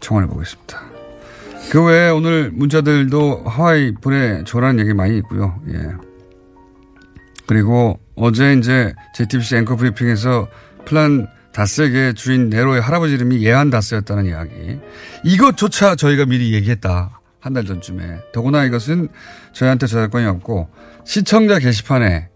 청원해 0.00 0.28
보겠습니다. 0.28 0.93
그 1.70 1.82
외에 1.84 2.08
오늘 2.10 2.50
문자들도 2.52 3.44
하와이 3.46 3.92
보내줘라는 3.94 4.80
얘기 4.80 4.94
많이 4.94 5.16
있고요. 5.18 5.60
예. 5.72 5.88
그리고 7.46 7.98
어제 8.14 8.54
이제 8.54 8.94
JTBC 9.14 9.56
앵커 9.56 9.76
브리핑에서 9.76 10.48
플란 10.84 11.26
다스에게 11.52 12.12
주인 12.14 12.48
네로의 12.48 12.80
할아버지 12.80 13.14
이름이 13.14 13.44
예한 13.44 13.70
다스였다는 13.70 14.26
이야기. 14.26 14.78
이것조차 15.24 15.96
저희가 15.96 16.26
미리 16.26 16.52
얘기했다. 16.54 17.20
한 17.40 17.52
달 17.52 17.64
전쯤에. 17.66 18.32
더구나 18.32 18.64
이것은 18.64 19.08
저희한테 19.52 19.86
저작권이 19.86 20.24
없고 20.26 20.70
시청자 21.04 21.58
게시판에 21.58 22.28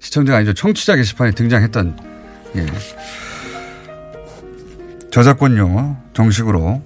시청자가 0.00 0.38
아니죠. 0.38 0.52
청취자 0.52 0.96
게시판에 0.96 1.30
등장했던 1.30 1.96
예. 2.56 2.66
저작권료 5.10 5.96
정식으로 6.12 6.82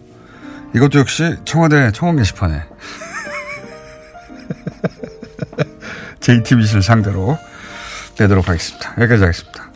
이것도 0.75 1.01
역시 1.01 1.37
청와대 1.45 1.93
청원 1.93 2.17
게시판에 2.17 2.65
JTBC를 6.21 6.83
상대로 6.83 7.39
내도록 8.19 8.49
하겠습니다. 8.49 8.95
여기까지 8.99 9.23
하겠습니다. 9.23 9.73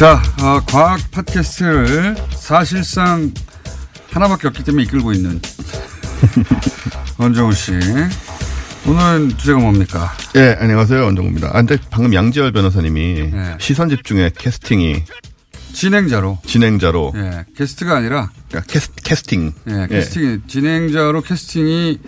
자, 0.00 0.14
어, 0.42 0.58
과학 0.66 0.98
팟캐스트를 1.10 2.16
사실상 2.30 3.30
하나밖에 4.10 4.48
없기 4.48 4.64
때문에 4.64 4.84
이끌고 4.84 5.12
있는 5.12 5.40
원종우 7.18 7.52
씨. 7.52 7.72
오늘 8.86 9.28
주제가 9.36 9.58
뭡니까? 9.58 10.12
예, 10.36 10.56
안녕하세요. 10.58 11.04
원종우입니다. 11.04 11.48
아, 11.48 11.52
근데 11.62 11.76
방금 11.90 12.14
양지열 12.14 12.52
변호사님이 12.52 13.30
시선 13.58 13.88
집중의 13.88 14.32
캐스팅이 14.36 15.04
진행자로 15.72 16.38
진행자로 16.44 17.12
예, 17.14 17.44
게스트가 17.56 17.96
아니라 17.96 18.30
캐스, 18.66 18.90
캐스팅 19.04 19.52
예, 19.68 19.86
캐스팅 19.88 20.42
진행자로 20.48 21.22
캐스팅이 21.22 21.98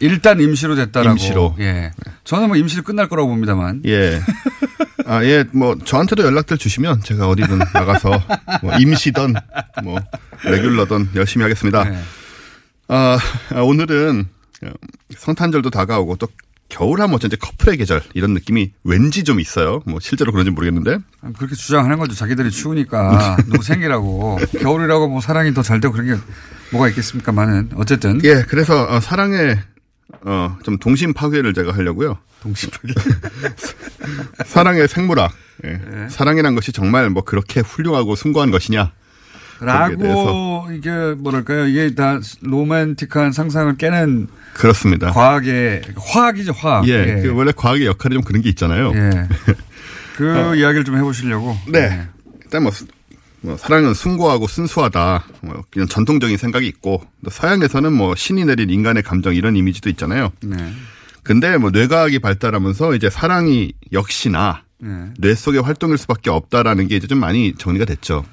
일단 0.00 0.40
임시로 0.40 0.76
됐다라고. 0.76 1.10
임시로. 1.16 1.56
예. 1.58 1.90
저는 2.24 2.48
뭐 2.48 2.56
임시로 2.56 2.82
끝날 2.84 3.08
거라고 3.08 3.28
봅니다만. 3.28 3.82
예. 3.86 4.20
아, 5.08 5.24
예, 5.24 5.42
뭐, 5.52 5.74
저한테도 5.82 6.22
연락들 6.22 6.58
주시면 6.58 7.02
제가 7.02 7.28
어디든 7.28 7.58
나가서, 7.72 8.10
뭐, 8.62 8.74
임시든, 8.76 9.32
뭐, 9.82 9.98
레귤러든 10.44 11.08
열심히 11.14 11.44
하겠습니다. 11.44 11.84
네. 11.84 11.98
아, 12.88 13.18
아, 13.54 13.60
오늘은 13.62 14.26
성탄절도 15.16 15.70
다가오고 15.70 16.16
또 16.16 16.28
겨울 16.68 17.00
하면 17.00 17.14
어쩐지 17.14 17.36
커플의 17.38 17.78
계절 17.78 18.02
이런 18.12 18.34
느낌이 18.34 18.72
왠지 18.84 19.24
좀 19.24 19.40
있어요. 19.40 19.82
뭐, 19.86 19.98
실제로 19.98 20.30
그런지 20.30 20.50
모르겠는데. 20.50 20.98
그렇게 21.38 21.54
주장하는 21.54 21.98
거죠. 21.98 22.14
자기들이 22.14 22.50
추우니까 22.50 23.38
누구 23.48 23.62
생기라고. 23.62 24.38
겨울이라고 24.60 25.08
뭐 25.08 25.22
사랑이 25.22 25.54
더 25.54 25.62
잘 25.62 25.80
되고 25.80 25.94
그런 25.94 26.06
게 26.14 26.22
뭐가 26.70 26.90
있겠습니까만은 26.90 27.70
어쨌든. 27.76 28.20
예, 28.24 28.44
그래서 28.46 28.84
어, 28.84 29.00
사랑의 29.00 29.58
어, 30.20 30.58
좀 30.64 30.76
동심 30.78 31.14
파괴를 31.14 31.54
제가 31.54 31.72
하려고요. 31.72 32.18
동심 32.42 32.70
파괴. 32.70 32.94
사랑의 34.46 34.88
생물학. 34.88 35.32
예. 35.64 35.80
사랑이란 36.08 36.54
것이 36.54 36.72
정말 36.72 37.10
뭐 37.10 37.24
그렇게 37.24 37.60
훌륭하고 37.60 38.14
숭고한 38.14 38.50
것이냐. 38.50 38.92
라고 39.60 40.68
이게 40.72 40.90
뭐랄까요. 41.18 41.66
이게 41.66 41.94
다 41.94 42.20
로맨틱한 42.42 43.32
상상을 43.32 43.76
깨는 43.76 44.28
그렇습니다. 44.54 45.10
과학의 45.10 45.82
화학이죠, 45.96 46.52
화학. 46.52 46.86
예, 46.88 47.20
그 47.22 47.32
원래 47.34 47.50
과학의 47.54 47.86
역할이 47.86 48.14
좀 48.14 48.22
그런 48.22 48.40
게 48.42 48.48
있잖아요. 48.50 48.92
예. 48.94 49.10
그 50.16 50.36
어. 50.36 50.54
이야기를 50.54 50.84
좀 50.84 50.96
해보시려고. 50.96 51.56
네. 51.68 52.06
일단 52.44 52.62
뭐, 52.62 52.70
수- 52.72 52.86
뭐 53.40 53.56
사랑은 53.56 53.94
순고하고 53.94 54.46
순수하다. 54.46 55.24
뭐 55.42 55.64
그냥 55.70 55.88
전통적인 55.88 56.36
생각이 56.36 56.66
있고 56.68 57.02
또 57.24 57.30
서양에서는 57.30 57.92
뭐 57.92 58.14
신이 58.14 58.44
내린 58.44 58.70
인간의 58.70 59.02
감정 59.02 59.34
이런 59.34 59.56
이미지도 59.56 59.90
있잖아요. 59.90 60.32
네. 60.40 60.56
근데 61.28 61.58
뭐 61.58 61.68
뇌과학이 61.70 62.20
발달하면서 62.20 62.94
이제 62.94 63.10
사랑이 63.10 63.74
역시나 63.92 64.62
네. 64.78 64.88
뇌 65.18 65.34
속의 65.34 65.60
활동일 65.60 65.98
수밖에 65.98 66.30
없다라는 66.30 66.88
게 66.88 66.96
이제 66.96 67.06
좀 67.06 67.20
많이 67.20 67.52
정리가 67.54 67.84
됐죠. 67.84 68.24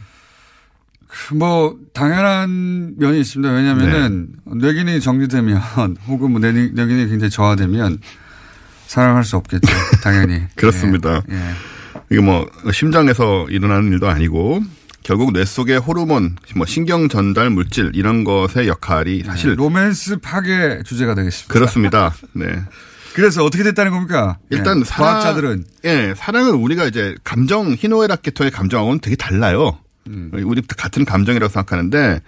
뭐 1.33 1.77
당연한 1.93 2.93
면이 2.97 3.19
있습니다. 3.19 3.53
왜냐하면은 3.53 4.29
네. 4.45 4.53
뇌기능이 4.59 5.01
정지되면 5.01 5.57
혹은 6.07 6.31
뭐 6.31 6.39
뇌- 6.39 6.53
뇌기능이 6.53 7.09
굉장히 7.09 7.29
저하되면 7.31 7.99
사랑할 8.87 9.25
수 9.25 9.35
없겠죠. 9.35 9.67
당연히. 10.01 10.43
그렇습니다. 10.55 11.21
예. 11.29 11.35
예. 11.35 11.39
이게 12.09 12.21
뭐 12.21 12.49
심장에서 12.71 13.45
일어나는 13.49 13.91
일도 13.91 14.07
아니고 14.07 14.61
결국 15.05 15.33
뇌 15.33 15.45
속의 15.45 15.77
호르몬, 15.77 16.35
뭐 16.55 16.65
신경 16.65 17.07
전달 17.09 17.51
물질 17.51 17.91
이런 17.93 18.23
것의 18.23 18.67
역할이 18.67 19.21
사실 19.23 19.51
네. 19.51 19.55
로맨스 19.55 20.17
파괴 20.17 20.81
주제가 20.83 21.13
되겠습니다. 21.13 21.53
그렇습니다. 21.53 22.15
네. 22.33 22.63
그래서 23.13 23.45
어떻게 23.45 23.63
됐다는 23.63 23.91
겁니까? 23.91 24.39
일단 24.49 24.79
예. 24.79 24.83
사랑, 24.83 25.13
과학자들은 25.13 25.65
예, 25.85 26.15
사랑은 26.17 26.55
우리가 26.55 26.85
이제 26.85 27.13
감정 27.23 27.75
희노애락 27.75 28.23
계통의 28.23 28.49
감정하고는 28.49 28.99
되게 28.99 29.15
달라요. 29.15 29.77
음. 30.07 30.31
우리 30.33 30.63
같은 30.63 31.05
감정이라고 31.05 31.53
생각하는데 31.53 32.21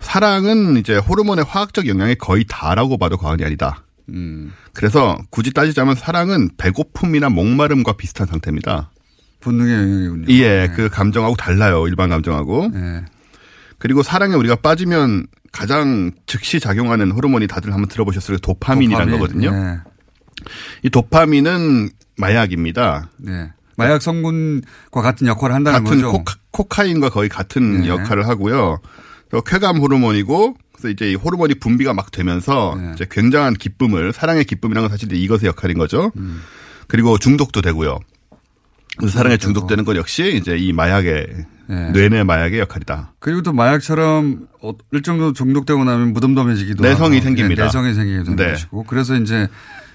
사랑은 0.00 0.76
이제 0.76 0.96
호르몬의 0.96 1.44
화학적 1.44 1.86
영향이 1.86 2.16
거의 2.16 2.44
다라고 2.48 2.98
봐도 2.98 3.16
과언이 3.16 3.44
아니다. 3.44 3.84
음. 4.08 4.52
그래서 4.72 5.16
굳이 5.30 5.52
따지자면 5.52 5.94
사랑은 5.94 6.50
배고픔이나 6.56 7.28
목마름과 7.28 7.92
비슷한 7.92 8.26
상태입니다. 8.26 8.90
본능의 9.44 9.74
영역이군요. 9.74 10.26
예, 10.30 10.70
그 10.74 10.88
감정하고 10.88 11.36
달라요. 11.36 11.86
일반 11.86 12.08
감정하고. 12.08 12.70
네. 12.72 13.04
그리고 13.78 14.02
사랑에 14.02 14.34
우리가 14.34 14.56
빠지면 14.56 15.26
가장 15.52 16.10
즉시 16.26 16.58
작용하는 16.58 17.10
호르몬이 17.10 17.46
다들 17.46 17.72
한번 17.72 17.88
들어보셨을 17.88 18.38
도파민이라는 18.38 19.18
도파민. 19.18 19.20
거거든요. 19.20 19.64
네. 19.64 19.78
이 20.82 20.90
도파민은 20.90 21.90
마약입니다. 22.16 23.10
네. 23.18 23.52
마약 23.76 24.02
성분과 24.02 25.02
같은 25.02 25.26
역할을 25.26 25.54
한다는 25.54 25.84
같은 25.84 26.02
거죠. 26.02 26.24
코카, 26.50 26.84
인과 26.84 27.10
거의 27.10 27.28
같은 27.28 27.82
네. 27.82 27.88
역할을 27.88 28.26
하고요. 28.26 28.80
또 29.30 29.42
쾌감 29.42 29.78
호르몬이고 29.78 30.56
그래서 30.72 30.88
이제 30.88 31.10
이 31.10 31.14
호르몬이 31.14 31.54
분비가 31.54 31.92
막 31.92 32.10
되면서 32.10 32.76
네. 32.80 32.92
이제 32.94 33.06
굉장한 33.10 33.54
기쁨을 33.54 34.12
사랑의 34.12 34.44
기쁨이라는 34.44 34.88
건 34.88 34.96
사실 34.96 35.12
이것의 35.12 35.46
역할인 35.46 35.76
거죠. 35.78 36.12
음. 36.16 36.40
그리고 36.86 37.18
중독도 37.18 37.62
되고요. 37.62 37.98
그래서 38.96 39.18
사랑에 39.18 39.36
중독되는 39.36 39.84
건 39.84 39.96
역시 39.96 40.36
이제 40.36 40.56
이 40.56 40.72
마약의 40.72 41.26
네. 41.66 41.90
뇌내 41.92 42.24
마약의 42.24 42.60
역할이다. 42.60 43.14
그리고 43.18 43.42
또 43.42 43.52
마약처럼 43.52 44.46
어, 44.62 44.72
일정도 44.92 45.32
중독되고 45.32 45.82
나면 45.82 46.12
무덤덤해지기도 46.12 46.82
내성이 46.82 47.16
하고, 47.16 47.24
생깁니다. 47.24 47.62
네, 47.62 47.66
내성이 47.66 47.94
생기게 47.94 48.22
되는 48.22 48.36
네. 48.36 48.50
것이고 48.52 48.84
그래서 48.84 49.16
이제 49.16 49.48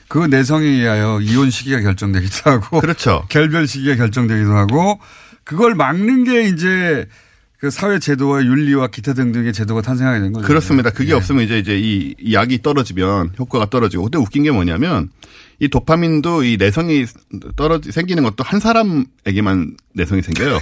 그 0.08 0.18
내성에 0.26 0.66
의하여 0.66 1.20
이혼 1.22 1.50
시기가 1.50 1.82
결정되기도 1.82 2.50
하고 2.50 2.80
그렇죠. 2.82 3.24
결별 3.30 3.68
시기가 3.68 3.95
결정되기도 3.95 4.56
하고 4.56 5.00
그걸 5.43 5.76
막는 5.76 6.24
게 6.24 6.43
이제 6.43 7.08
그 7.60 7.70
사회 7.70 7.99
제도와 7.99 8.43
윤리와 8.43 8.88
기타 8.88 9.14
등등의 9.14 9.51
제도가 9.51 9.82
탄생하게 9.82 10.22
된 10.22 10.32
거죠. 10.32 10.47
그렇습니다. 10.47 10.91
그게 10.91 11.10
네. 11.10 11.14
없으면 11.14 11.43
이제 11.43 11.60
이제 11.60 11.78
이, 11.78 12.16
이 12.18 12.34
약이 12.34 12.62
떨어지면 12.62 13.34
효과가 13.38 13.70
떨어지고. 13.70 14.03
근데 14.03 14.18
웃긴 14.18 14.43
게 14.43 14.51
뭐냐면 14.51 15.10
이 15.60 15.68
도파민도 15.68 16.43
이 16.43 16.55
내성이 16.55 17.05
떨어지 17.57 17.91
생기는 17.91 18.24
것도 18.24 18.45
한 18.45 18.62
사람에게만 18.62 19.76
내성이 19.93 20.22
생겨요. 20.22 20.57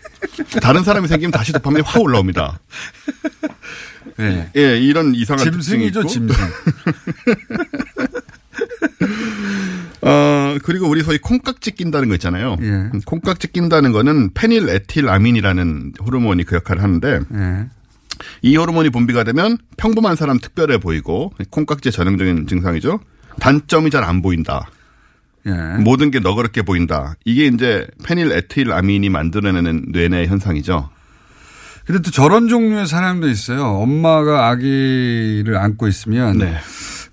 다른 0.62 0.84
사람이 0.84 1.06
생기면 1.06 1.32
다시 1.32 1.52
도파민이 1.52 1.82
확 1.84 2.00
올라옵니다. 2.00 2.58
네. 4.16 4.50
예, 4.56 4.78
이런 4.78 5.14
이상한 5.14 5.44
짐승이죠. 5.44 6.06
짐승. 6.06 6.34
어, 10.08 10.58
그리고 10.62 10.88
우리 10.88 11.02
소위 11.02 11.18
콩깍지 11.18 11.72
낀다는 11.72 12.08
거 12.08 12.14
있잖아요. 12.14 12.56
예. 12.62 12.90
콩깍지 13.04 13.52
낀다는 13.52 13.92
거는 13.92 14.30
페닐 14.34 14.68
에틸아민이라는 14.68 15.92
호르몬이 16.04 16.44
그 16.44 16.56
역할을 16.56 16.82
하는데 16.82 17.20
예. 17.34 17.66
이 18.42 18.56
호르몬이 18.56 18.90
분비가 18.90 19.24
되면 19.24 19.58
평범한 19.76 20.16
사람 20.16 20.38
특별해 20.38 20.78
보이고 20.78 21.32
콩깍지의 21.50 21.92
전형적인 21.92 22.46
증상이죠. 22.46 23.00
단점이 23.40 23.90
잘 23.90 24.04
안 24.04 24.22
보인다. 24.22 24.68
예. 25.46 25.52
모든 25.82 26.10
게 26.10 26.18
너그럽게 26.18 26.62
보인다. 26.62 27.14
이게 27.24 27.46
이제 27.46 27.86
페닐 28.04 28.32
에틸아민이 28.32 29.08
만들어내는 29.08 29.86
뇌내 29.92 30.26
현상이죠. 30.26 30.90
근데 31.86 32.02
또 32.02 32.10
저런 32.10 32.48
종류의 32.48 32.86
사람도 32.86 33.28
있어요. 33.28 33.64
엄마가 33.64 34.48
아기를 34.48 35.56
안고 35.56 35.88
있으면 35.88 36.36
네. 36.38 36.54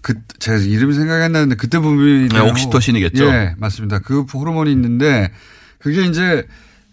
그 0.06 0.14
제가 0.38 0.60
이름이 0.60 0.94
생각이 0.94 1.24
안 1.24 1.32
나는데 1.32 1.56
그때 1.56 1.80
분비 1.80 2.30
네, 2.32 2.40
옥시토신이겠죠. 2.40 3.26
예, 3.26 3.56
맞습니다. 3.58 3.98
그 3.98 4.22
호르몬이 4.22 4.72
있는데 4.72 5.32
그게 5.80 6.04
이제 6.06 6.46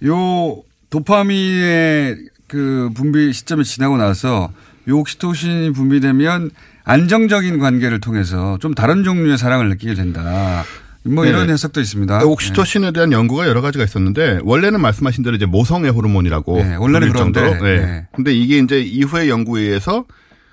요 0.07 0.63
도파민의 0.89 2.17
그 2.49 2.89
분비 2.95 3.35
시점이 3.35 3.65
지나고 3.65 3.99
나서 3.99 4.51
요 4.89 4.97
옥시토신이 4.97 5.75
분비되면 5.75 6.53
안정적인 6.85 7.59
관계를 7.59 8.01
통해서 8.01 8.57
좀 8.63 8.73
다른 8.73 9.05
종류의 9.05 9.37
사랑을 9.37 9.69
느끼게 9.69 9.93
된다. 9.93 10.65
뭐 11.03 11.27
이런 11.27 11.49
네. 11.49 11.53
해석도 11.53 11.83
있습니다. 11.83 12.25
옥시토신에 12.25 12.93
대한 12.93 13.13
연구가 13.13 13.47
여러 13.47 13.61
가지가 13.61 13.85
있었는데 13.85 14.39
원래는 14.43 14.81
말씀하신 14.81 15.23
대로 15.23 15.37
이제 15.37 15.45
모성애 15.45 15.91
호르몬이라고 15.91 16.57
네, 16.57 16.77
원래는. 16.77 17.13
그런데, 17.13 17.43
네. 17.43 17.61
네. 17.61 18.07
근데 18.17 18.33
이게 18.33 18.57
이제 18.57 18.81
이후의 18.81 19.29
연구에 19.29 19.65
의해서 19.65 20.07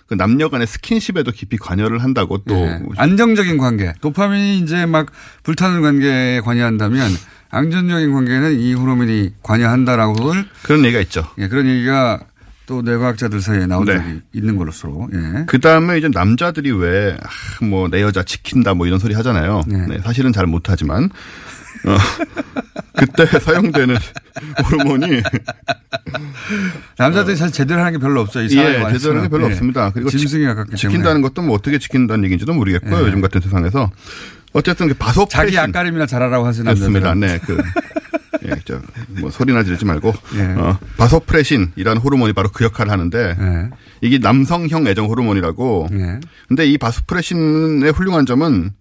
그 0.10 0.16
남녀 0.16 0.50
간의 0.50 0.66
스킨십에도 0.66 1.32
깊이 1.32 1.56
관여를 1.58 2.00
한다고 2.04 2.40
또 2.40 2.56
예. 2.56 2.82
안정적인 2.98 3.60
관계. 3.60 3.94
도파민이 4.02 4.60
이제 4.60 4.88
막 4.88 5.12
불타는 5.44 5.84
관계에 5.84 6.42
관여한다면 6.42 7.12
안정적인 7.52 8.12
관계는 8.12 8.60
이 8.60 8.74
호르몬이 8.74 9.34
관여한다라고 9.44 10.16
그런 10.64 10.84
얘기가 10.84 11.00
있죠. 11.02 11.28
예, 11.38 11.48
그런 11.48 11.68
얘기가 11.68 12.22
또 12.66 12.82
뇌과학자들 12.82 13.40
사이에 13.40 13.68
나온 13.68 13.86
네. 13.86 13.98
적이 13.98 14.22
있는 14.34 14.56
걸로서. 14.56 15.08
예. 15.14 15.46
그 15.46 15.60
다음에 15.60 16.00
이제 16.00 16.08
남자들이 16.08 16.72
왜뭐내 16.72 18.02
여자 18.02 18.24
지킨다 18.24 18.74
뭐 18.74 18.88
이런 18.88 18.98
소리 18.98 19.14
하잖아요. 19.14 19.62
네, 19.68 20.00
사실은 20.04 20.34
잘 20.34 20.48
못하지만 20.48 21.10
어, 21.86 21.98
그때 22.98 23.26
사용되는 23.40 23.96
호르몬이 24.66 25.22
남자들이 26.98 27.36
사실 27.36 27.54
제대로 27.54 27.80
하는 27.82 27.94
게 27.94 27.98
별로 28.00 28.22
없어요. 28.22 28.44
이 28.46 28.58
예. 28.58 28.74
제대로 28.94 29.12
하는 29.18 29.24
게 29.24 29.30
별로 29.30 29.46
예. 29.48 29.52
없습니다. 29.52 29.92
그리고 29.92 30.10
짐승에 30.10 30.42
지- 30.42 30.46
가깝기 30.46 30.76
지킨다는 30.76 31.04
때문에. 31.18 31.22
것도 31.30 31.42
뭐 31.42 31.56
어떻게 31.56 31.78
지킨다는 31.80 32.24
얘기인지도 32.26 32.54
모르겠고요. 32.54 32.98
예. 33.02 33.08
요즘 33.08 33.22
같은 33.22 33.40
세상에서 33.42 33.90
어쨌든 34.54 34.88
그 34.88 34.94
바소 34.96 35.28
자기 35.30 35.58
앞가림이나 35.58 36.06
잘하라고. 36.06 36.44
그렇습니다. 36.44 37.14
남자들은. 37.14 37.20
네, 37.20 37.40
그 37.46 37.58
예, 38.48 38.56
저, 38.66 38.80
뭐 39.20 39.30
소리나 39.30 39.64
지르지 39.64 39.86
말고 39.86 40.14
예. 40.36 40.42
어, 40.58 40.78
바소프레신이라는 40.98 42.02
호르몬이 42.02 42.34
바로 42.34 42.50
그 42.50 42.64
역할을 42.64 42.92
하는데 42.92 43.36
예. 43.40 43.70
이게 44.02 44.18
남성형 44.18 44.88
애정 44.88 45.06
호르몬이라고. 45.08 45.90
근데 46.48 46.66
이 46.66 46.78
바소프레신의 46.78 47.92
훌륭한 47.92 48.26
점은 48.26 48.72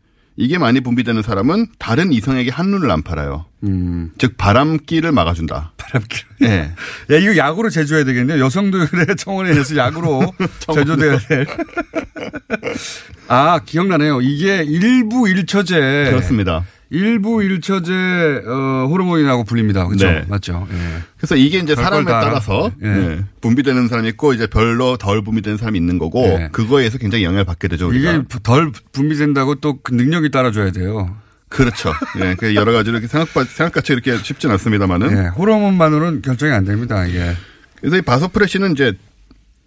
이게 0.40 0.56
많이 0.56 0.80
분비되는 0.80 1.22
사람은 1.22 1.66
다른 1.80 2.12
이성에게 2.12 2.52
한눈을 2.52 2.88
안 2.92 3.02
팔아요. 3.02 3.46
음. 3.64 4.12
즉 4.18 4.36
바람기를 4.38 5.10
막아준다. 5.10 5.72
바람기. 5.76 6.22
예. 6.42 6.70
야, 7.10 7.16
이거 7.16 7.36
약으로 7.36 7.70
제조해야 7.70 8.04
되겠네요. 8.04 8.42
여성들의 8.44 9.16
청원에 9.18 9.50
의해서 9.50 9.76
약으로 9.76 10.32
제조돼야 10.72 11.18
될. 11.18 11.46
아, 13.26 13.58
기억나네요. 13.66 14.20
이게 14.20 14.62
일부 14.62 15.28
일처제. 15.28 16.06
그렇습니다. 16.10 16.64
일부 16.90 17.42
일처제 17.42 17.92
어, 18.46 18.86
호르몬이라고 18.88 19.44
불립니다. 19.44 19.86
그렇죠? 19.86 20.06
네. 20.06 20.24
맞죠? 20.28 20.66
예. 20.72 21.02
그래서 21.18 21.36
이게 21.36 21.58
이제 21.58 21.74
사람에. 21.74 22.04
따라서 22.06 22.70
예. 22.82 22.86
예, 22.88 23.24
분비되는 23.42 23.88
사람이 23.88 24.08
있고 24.10 24.32
이제 24.32 24.46
별로 24.46 24.96
덜 24.96 25.22
분비되는 25.22 25.58
사람이 25.58 25.78
있는 25.78 25.98
거고 25.98 26.24
예. 26.24 26.48
그거에 26.50 26.80
의해서 26.80 26.96
굉장히 26.98 27.24
영향을 27.24 27.44
받게 27.44 27.68
되죠. 27.68 27.88
우리가. 27.88 28.12
이게 28.12 28.22
덜 28.42 28.72
분비된다고 28.92 29.56
또 29.56 29.78
그 29.82 29.94
능력이 29.94 30.30
따라줘야 30.30 30.70
돼요. 30.72 31.14
그렇죠. 31.50 31.92
예, 32.20 32.34
그 32.38 32.54
여러 32.54 32.72
가지로 32.72 32.98
이렇게 32.98 33.06
생각 33.06 33.28
생각같이 33.46 33.92
이렇게 33.92 34.16
쉽진 34.18 34.50
않습니다만은. 34.50 35.10
예, 35.24 35.28
호르몬만으로는 35.28 36.22
결정이 36.22 36.52
안 36.52 36.64
됩니다. 36.64 37.06
이게. 37.06 37.34
그래서 37.80 37.96
이 37.98 38.02
바소프레신은 38.02 38.72
이제 38.72 38.88
어, 38.88 38.94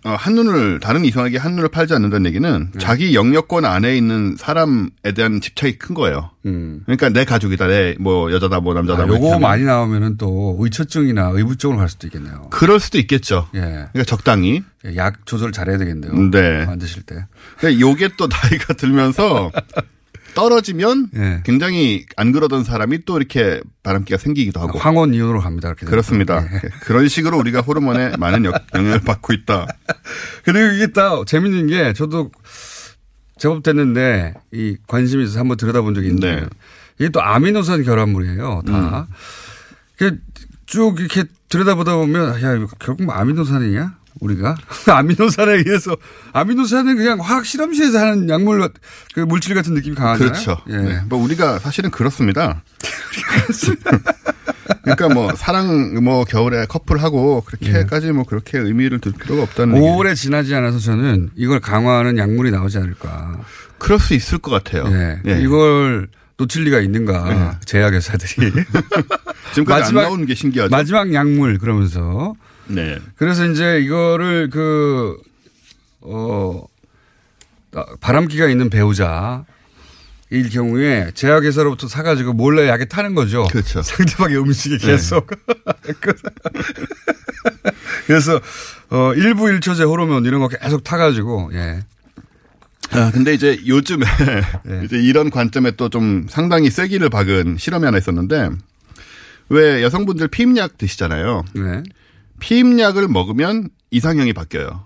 한눈을 0.04 0.80
다른 0.80 1.06
이성에게 1.06 1.38
한눈을 1.38 1.70
팔지 1.70 1.94
않는다는 1.94 2.26
얘기는 2.28 2.70
네. 2.74 2.80
자기 2.80 3.14
영역권 3.14 3.66
안에 3.66 3.96
있는 3.96 4.36
사람에 4.38 4.90
대한 5.16 5.42
집착이 5.42 5.74
큰 5.78 5.94
거예요. 5.96 6.32
그러니까 6.44 7.10
내 7.10 7.24
가족이다, 7.24 7.68
내 7.68 7.96
뭐 8.00 8.32
여자다, 8.32 8.60
뭐 8.62 8.74
남자다. 8.74 9.04
음. 9.04 9.04
아, 9.04 9.06
뭐 9.08 9.16
요거 9.18 9.40
많이 9.40 9.64
나오면은 9.64 10.18
또 10.18 10.58
의처증이나 10.60 11.30
의부 11.34 11.56
쪽으로 11.56 11.78
갈 11.78 11.88
수도 11.90 12.08
있겠네요. 12.08 12.48
그럴 12.50 12.80
수도 12.80 12.98
있겠죠. 12.98 13.48
예. 13.54 13.60
그러니까 13.60 14.04
적당히. 14.06 14.64
약 14.96 15.26
조절 15.28 15.52
잘해야 15.52 15.78
되겠네요. 15.78 16.14
네. 16.32 16.66
만드실 16.66 17.04
때. 17.04 17.26
근데 17.60 17.80
요게 17.80 18.10
또 18.18 18.28
나이가 18.28 18.74
들면서 18.74 19.52
떨어지면 20.34 21.10
예. 21.16 21.42
굉장히 21.46 22.06
안 22.18 22.32
그러던 22.32 22.64
사람이 22.64 23.06
또 23.06 23.18
이렇게 23.18 23.62
바람기가 23.84 24.18
생기기도 24.18 24.60
하고. 24.62 24.80
황혼 24.80 25.14
이혼으로 25.14 25.40
갑니다. 25.40 25.70
이렇게. 25.70 25.86
그렇습니다. 25.86 26.44
예. 26.54 26.70
그런 26.82 27.08
식으로 27.08 27.38
우리가 27.38 27.62
호르몬에 27.62 28.16
많은 28.20 28.46
역- 28.46 28.56
영향을 28.76 29.00
받고 29.02 29.34
있다. 29.34 29.68
그리고 30.44 30.74
이게 30.76 30.88
딱 30.88 31.26
재밌는 31.28 31.68
게 31.68 31.94
저도 31.94 32.32
제법 33.38 33.64
됐는데 33.64 34.34
이 34.54 34.78
관심이 34.88 35.24
있어서 35.24 35.40
한번 35.40 35.58
들여다본 35.58 35.96
적이 35.96 36.08
있는데 36.08 36.42
네. 36.42 36.48
이게 37.00 37.10
또 37.10 37.22
아미노산 37.22 37.84
결합물이에요. 37.84 38.62
다. 38.68 39.08
그쭉 39.98 41.00
이렇게 41.00 41.24
들여다보다 41.50 41.96
보면 41.96 42.42
야 42.42 42.56
이거 42.56 42.68
결국 42.80 43.04
뭐 43.06 43.16
아미노산이냐? 43.16 43.98
우리가 44.20 44.56
아미노산에 44.88 45.54
의해서 45.54 45.96
아미노산은 46.34 46.96
그냥 46.96 47.20
화학 47.20 47.46
실험실에서 47.46 48.00
하는 48.00 48.30
약물 48.30 48.70
그 49.14 49.22
물질 49.22 49.56
같은 49.56 49.74
느낌이 49.74 49.96
강하잖아요. 49.96 50.32
그렇죠. 50.32 50.58
예. 50.70 50.78
네. 50.78 51.02
뭐 51.08 51.22
우리가 51.24 51.60
사실은 51.60 51.90
그렇습니다. 51.92 52.62
그러니까 54.84 55.10
뭐 55.10 55.34
사랑 55.36 56.04
뭐 56.04 56.24
겨울에 56.24 56.66
커플하고 56.66 57.42
그렇게까지 57.42 58.12
뭐 58.12 58.24
그렇게 58.24 58.58
의미를 58.58 59.00
둘 59.00 59.14
필요가 59.14 59.44
없다는. 59.44 59.80
오래 59.80 60.14
지나지 60.16 60.54
않아서 60.56 60.80
저는 60.80 61.32
이걸 61.36 61.60
강화하는 61.60 62.18
약물이 62.18 62.52
나오지 62.52 62.78
않을까. 62.78 63.40
그럴 63.78 64.00
수 64.00 64.14
있을 64.14 64.38
것 64.38 64.52
같아요. 64.52 64.86
예. 64.92 65.22
예. 65.28 65.42
이걸 65.42 66.08
놓칠 66.38 66.64
리가 66.64 66.80
있는가. 66.80 67.60
제약회사들이. 67.66 68.52
지금까지 69.54 69.90
안 69.90 70.04
나오는 70.04 70.26
게 70.26 70.34
신기하죠. 70.34 70.72
마지막 70.72 71.14
약물 71.14 71.60
그러면서. 71.60 72.34
네. 72.68 72.98
그래서 73.16 73.46
이제 73.46 73.80
이거를 73.80 74.50
그, 74.50 75.18
어, 76.02 76.64
바람기가 78.00 78.48
있는 78.48 78.70
배우자. 78.70 79.46
일 80.30 80.50
경우에 80.50 81.12
제약회사로부터 81.14 81.90
사가지고 81.90 82.32
몰래 82.32 82.70
약에 82.70 82.86
타는 82.86 83.16
거죠. 83.16 83.44
그렇죠. 83.52 83.82
상대방의 83.84 84.38
음식에 84.38 84.78
네. 84.78 84.88
계속. 84.88 85.28
그래서, 88.08 88.40
어, 88.90 89.14
일부 89.16 89.50
일처제 89.50 89.84
호르몬 89.84 90.26
이런 90.26 90.42
거 90.42 90.48
계속 90.48 90.84
타가지고, 90.84 91.52
예. 91.54 91.84
아, 92.92 93.12
근데 93.12 93.34
이제 93.34 93.60
요즘에 93.66 94.06
네. 94.64 94.82
이제 94.86 94.98
이런 94.98 95.30
관점에 95.30 95.72
또 95.72 95.90
좀 95.90 96.26
상당히 96.30 96.70
쐐기를 96.70 97.10
박은 97.10 97.58
실험이 97.58 97.86
하나 97.86 97.98
있었는데 97.98 98.50
왜 99.50 99.82
여성분들 99.84 100.28
피임약 100.28 100.78
드시잖아요. 100.78 101.44
네. 101.54 101.84
피임약을 102.42 103.08
먹으면 103.08 103.70
이상형이 103.92 104.34
바뀌어요. 104.34 104.86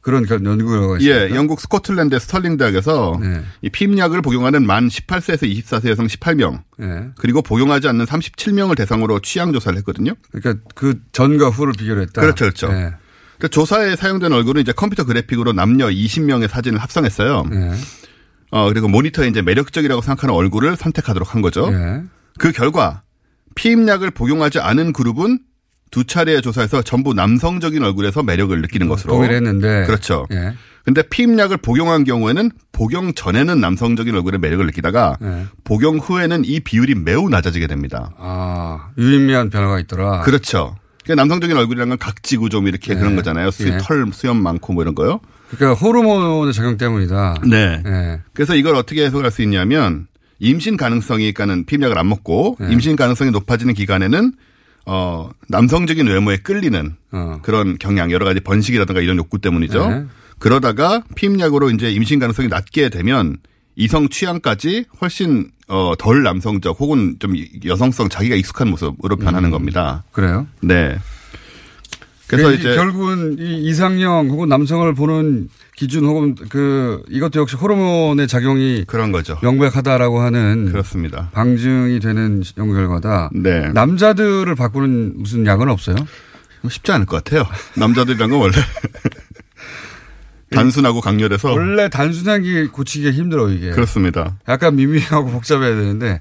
그런 0.00 0.24
결- 0.24 0.42
연구가 0.42 0.96
있습니다. 0.96 1.04
예, 1.30 1.34
영국 1.34 1.60
스코틀랜드 1.60 2.18
스털링 2.18 2.56
대학에서 2.56 3.18
네. 3.20 3.42
이 3.60 3.68
피임약을 3.68 4.22
복용하는 4.22 4.66
만 4.66 4.88
18세에서 4.88 5.42
24세 5.42 5.90
여성 5.90 6.06
18명 6.06 6.62
예. 6.80 7.08
그리고 7.18 7.42
복용하지 7.42 7.86
않는 7.88 8.06
37명을 8.06 8.78
대상으로 8.78 9.20
취향 9.20 9.52
조사를 9.52 9.76
했거든요. 9.78 10.14
그러니까 10.32 10.64
그 10.74 11.02
전과 11.12 11.50
후를 11.50 11.74
비교를 11.74 12.02
했다. 12.04 12.22
그렇죠, 12.22 12.46
그렇죠. 12.46 12.68
예. 12.72 12.94
그 13.38 13.48
조사에 13.50 13.94
사용된 13.96 14.32
얼굴은 14.32 14.62
이제 14.62 14.72
컴퓨터 14.72 15.04
그래픽으로 15.04 15.52
남녀 15.52 15.88
20명의 15.88 16.48
사진을 16.48 16.78
합성했어요. 16.78 17.44
예. 17.52 17.72
어, 18.52 18.68
그리고 18.68 18.88
모니터에 18.88 19.28
이제 19.28 19.42
매력적이라고 19.42 20.00
생각하는 20.00 20.34
얼굴을 20.34 20.76
선택하도록 20.76 21.34
한 21.34 21.42
거죠. 21.42 21.68
예. 21.74 22.02
그 22.38 22.52
결과 22.52 23.02
피임약을 23.54 24.12
복용하지 24.12 24.60
않은 24.60 24.94
그룹은 24.94 25.40
두 25.90 26.04
차례의 26.04 26.42
조사에서 26.42 26.82
전부 26.82 27.14
남성적인 27.14 27.82
얼굴에서 27.82 28.22
매력을 28.22 28.60
느끼는 28.60 28.88
것으로 28.88 29.14
동의를 29.14 29.36
했는데. 29.36 29.84
그렇죠. 29.86 30.26
예. 30.32 30.54
근데 30.84 31.02
피임약을 31.02 31.58
복용한 31.58 32.04
경우에는 32.04 32.50
복용 32.72 33.12
전에는 33.12 33.60
남성적인 33.60 34.14
얼굴에 34.14 34.38
매력을 34.38 34.64
느끼다가 34.66 35.18
예. 35.22 35.46
복용 35.64 35.98
후에는 35.98 36.44
이 36.44 36.60
비율이 36.60 36.94
매우 36.94 37.28
낮아지게 37.28 37.66
됩니다. 37.66 38.12
아, 38.18 38.88
유의미한 38.96 39.50
변화가 39.50 39.80
있더라. 39.80 40.22
그렇죠. 40.22 40.76
그 41.06 41.12
남성적인 41.12 41.56
얼굴이란 41.56 41.88
건 41.88 41.98
각지고 41.98 42.48
좀 42.48 42.68
이렇게 42.68 42.94
그런 42.94 43.16
거잖아요. 43.16 43.50
수, 43.50 43.68
예. 43.68 43.78
털 43.80 44.06
수염 44.12 44.42
많고 44.42 44.72
뭐 44.72 44.82
이런 44.82 44.94
거요. 44.94 45.20
그러니까 45.50 45.80
호르몬의 45.80 46.52
작용 46.54 46.76
때문이다. 46.76 47.42
네. 47.46 47.82
예. 47.84 48.20
그래서 48.32 48.54
이걸 48.54 48.76
어떻게 48.76 49.04
해석할 49.04 49.30
수 49.30 49.42
있냐면 49.42 50.06
임신 50.38 50.76
가능성이 50.76 51.32
그러니까는 51.32 51.66
피임약을 51.66 51.98
안 51.98 52.08
먹고 52.08 52.56
네. 52.60 52.72
임신 52.72 52.96
가능성이 52.96 53.30
높아지는 53.30 53.74
기간에는 53.74 54.32
어 54.86 55.30
남성적인 55.48 56.06
외모에 56.06 56.38
끌리는 56.38 56.96
그런 57.42 57.78
경향 57.78 58.10
여러 58.10 58.24
가지 58.24 58.40
번식이라든가 58.40 59.00
이런 59.00 59.16
욕구 59.18 59.38
때문이죠. 59.38 59.82
어. 59.82 59.88
네. 59.88 60.04
그러다가 60.38 61.02
피임약으로 61.14 61.70
이제 61.70 61.90
임신 61.90 62.18
가능성이 62.18 62.48
낮게 62.48 62.88
되면 62.88 63.36
이성 63.76 64.08
취향까지 64.08 64.86
훨씬 65.00 65.50
어, 65.68 65.94
덜 65.98 66.22
남성적 66.22 66.80
혹은 66.80 67.16
좀 67.18 67.34
여성성 67.64 68.08
자기가 68.08 68.34
익숙한 68.36 68.68
모습으로 68.70 69.16
변하는 69.16 69.50
겁니다. 69.50 70.02
그래요? 70.12 70.46
네. 70.60 70.98
그래서 72.26 72.52
이제 72.52 72.74
결국은 72.74 73.36
이 73.38 73.68
이상형 73.68 74.30
혹은 74.30 74.48
남성을 74.48 74.92
보는 74.94 75.48
기준 75.80 76.04
혹은 76.04 76.34
그 76.50 77.02
이것도 77.08 77.40
역시 77.40 77.56
호르몬의 77.56 78.28
작용이 78.28 78.84
그런 78.86 79.12
거죠. 79.12 79.38
명백하다라고 79.40 80.20
하는 80.20 80.66
그렇습니다. 80.70 81.30
방증이 81.32 82.00
되는 82.00 82.42
연구 82.58 82.74
결과다. 82.74 83.30
네. 83.32 83.70
남자들을 83.72 84.54
바꾸는 84.56 85.14
무슨 85.16 85.46
약은 85.46 85.70
없어요? 85.70 85.96
쉽지 86.68 86.92
않을 86.92 87.06
것 87.06 87.24
같아요. 87.24 87.46
남자들이란 87.78 88.28
건 88.28 88.40
원래 88.40 88.52
단순하고 90.52 91.00
강렬해서 91.00 91.50
원래 91.50 91.88
단순한 91.88 92.42
게 92.42 92.66
고치기가 92.66 93.12
힘들어 93.12 93.48
이게. 93.48 93.70
그렇습니다. 93.70 94.36
약간 94.48 94.76
미미하고 94.76 95.30
복잡해야 95.30 95.74
되는데. 95.74 96.20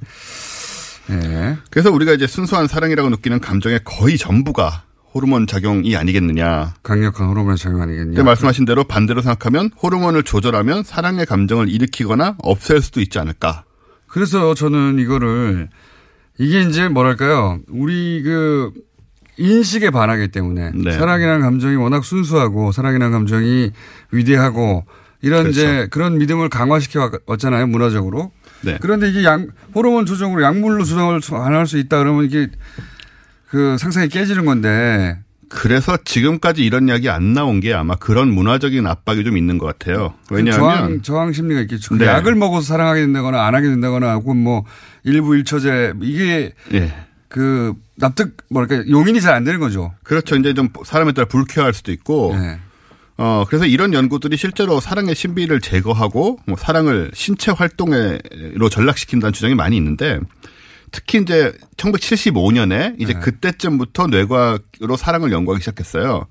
예. 1.10 1.58
그래서 1.70 1.92
우리가 1.92 2.14
이제 2.14 2.28
순수한 2.28 2.68
사랑이라고 2.68 3.10
느끼는 3.10 3.42
감정의 3.42 3.82
거의 3.84 4.18
전부가 4.18 4.84
호르몬 5.14 5.48
작용이 5.48 5.96
아니겠느냐. 5.96 6.76
강력한 6.84 7.28
호르몬 7.28 7.56
작용 7.56 7.82
아니겠냐. 7.82 8.24
말씀하신 8.24 8.66
대로 8.66 8.84
반대로 8.84 9.22
생각하면 9.22 9.72
호르몬을 9.82 10.24
조절하면 10.24 10.84
사랑의 10.84 11.26
감정을 11.26 11.70
일으키거나 11.70 12.36
없앨 12.40 12.82
수도 12.82 13.02
있지 13.02 13.18
않을까. 13.20 13.64
그래서 14.08 14.54
저는 14.54 15.00
이거를 15.00 15.70
이게 16.38 16.62
이제 16.62 16.88
뭐랄까요. 16.88 17.60
우리 17.70 18.22
그 18.24 18.72
인식에 19.38 19.90
반하기 19.90 20.30
때문에 20.30 20.72
네. 20.76 20.92
사랑이라는 20.92 21.42
감정이 21.42 21.76
워낙 21.76 22.04
순수하고 22.04 22.72
사랑이라는 22.72 23.12
감정이 23.12 23.72
위대하고 24.12 24.86
이런 25.22 25.44
그렇죠. 25.44 25.60
이제 25.60 25.88
그런 25.90 26.18
믿음을 26.18 26.50
강화시켜 26.50 27.12
왔잖아요. 27.26 27.68
문화적으로. 27.68 28.32
네. 28.62 28.78
그런데 28.82 29.10
이게 29.10 29.24
양, 29.24 29.48
호르몬 29.74 30.06
조정으로 30.06 30.44
약물로 30.44 30.84
조정을 30.84 31.22
가능할 31.22 31.68
수 31.68 31.78
있다 31.78 32.00
그러면 32.00 32.26
이게 32.26 32.50
그 33.50 33.78
상상이 33.78 34.10
깨지는 34.10 34.46
건데 34.46 35.18
그래서 35.50 35.98
지금까지 36.06 36.64
이런 36.64 36.88
이야기 36.88 37.10
안 37.10 37.34
나온 37.34 37.60
게 37.60 37.74
아마 37.74 37.96
그런 37.96 38.32
문화적인 38.32 38.86
압박이 38.86 39.24
좀 39.24 39.36
있는 39.36 39.58
것 39.58 39.66
같아요. 39.66 40.14
그 40.28 40.36
왜냐하면 40.36 40.60
저항, 40.60 41.02
저항 41.02 41.34
심리가 41.34 41.60
있겠죠. 41.62 41.96
그 41.96 42.04
네. 42.04 42.06
약을 42.06 42.36
먹어서 42.36 42.68
사랑하게 42.68 43.02
된다거나 43.02 43.46
안 43.46 43.56
하게 43.56 43.70
된다거나 43.70 44.14
혹은 44.16 44.38
뭐 44.38 44.64
일부 45.04 45.36
일처제 45.36 45.94
이게 46.02 46.54
예. 46.74 46.94
그 47.28 47.74
납득 47.96 48.38
뭐랄까 48.50 48.88
용인이 48.88 49.20
잘 49.22 49.34
안 49.34 49.44
되는 49.44 49.60
거죠. 49.60 49.94
그렇죠. 50.04 50.36
이제 50.36 50.54
좀 50.54 50.70
사람에 50.86 51.12
따라 51.14 51.28
불쾌할 51.28 51.74
수도 51.74 51.92
있고. 51.92 52.36
네. 52.40 52.60
어, 53.18 53.44
그래서 53.48 53.66
이런 53.66 53.94
연구들이 53.94 54.38
실제로 54.38 54.80
사랑의 54.80 55.14
신비를 55.14 55.60
제거하고 55.60 56.40
뭐 56.46 56.58
사랑을 56.58 57.12
신체 57.14 57.52
활동으로 57.52 58.70
전락시킨다는 58.70 59.34
주장이 59.34 59.56
많이 59.56 59.76
있는데 59.76 60.20
특히 60.92 61.20
이제 61.20 61.54
1975년에 61.78 63.00
이제 63.00 63.14
네. 63.14 63.20
그때쯤부터 63.20 64.08
뇌과학으로 64.08 64.98
사랑을 64.98 65.32
연구하기 65.32 65.62
시작했어요. 65.62 66.26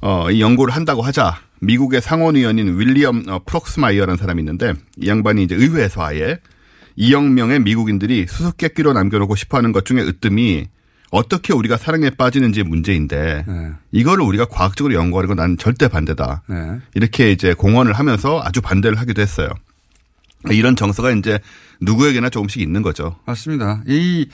어, 0.00 0.30
이 0.30 0.40
연구를 0.40 0.74
한다고 0.74 1.02
하자 1.02 1.40
미국의 1.60 2.00
상원의원인 2.02 2.78
윌리엄 2.78 3.24
어, 3.28 3.40
프록스마이어라는 3.44 4.16
사람이 4.16 4.40
있는데 4.40 4.74
이 4.96 5.08
양반이 5.08 5.42
이제 5.42 5.54
의회에서 5.54 6.04
아예 6.04 6.38
2억 6.98 7.30
명의 7.32 7.60
미국인들이 7.60 8.26
수수께끼로 8.28 8.92
남겨놓고 8.92 9.36
싶어하는 9.36 9.72
것 9.72 9.84
중에 9.84 10.00
으뜸이 10.00 10.66
어떻게 11.10 11.52
우리가 11.52 11.76
사랑에 11.76 12.10
빠지는지 12.10 12.62
문제인데 12.62 13.44
네. 13.46 13.70
이거를 13.92 14.24
우리가 14.24 14.46
과학적으로 14.46 14.94
연구하는 14.94 15.28
건난 15.28 15.56
절대 15.56 15.88
반대다. 15.88 16.42
네. 16.48 16.78
이렇게 16.94 17.30
이제 17.30 17.54
공언을 17.54 17.92
하면서 17.92 18.40
아주 18.42 18.60
반대를 18.60 18.98
하기도 18.98 19.22
했어요. 19.22 19.48
이런 20.50 20.76
정서가 20.76 21.10
이제 21.12 21.38
누구에게나 21.80 22.30
조금씩 22.30 22.62
있는 22.62 22.82
거죠. 22.82 23.16
맞습니다. 23.26 23.82
이 23.86 24.28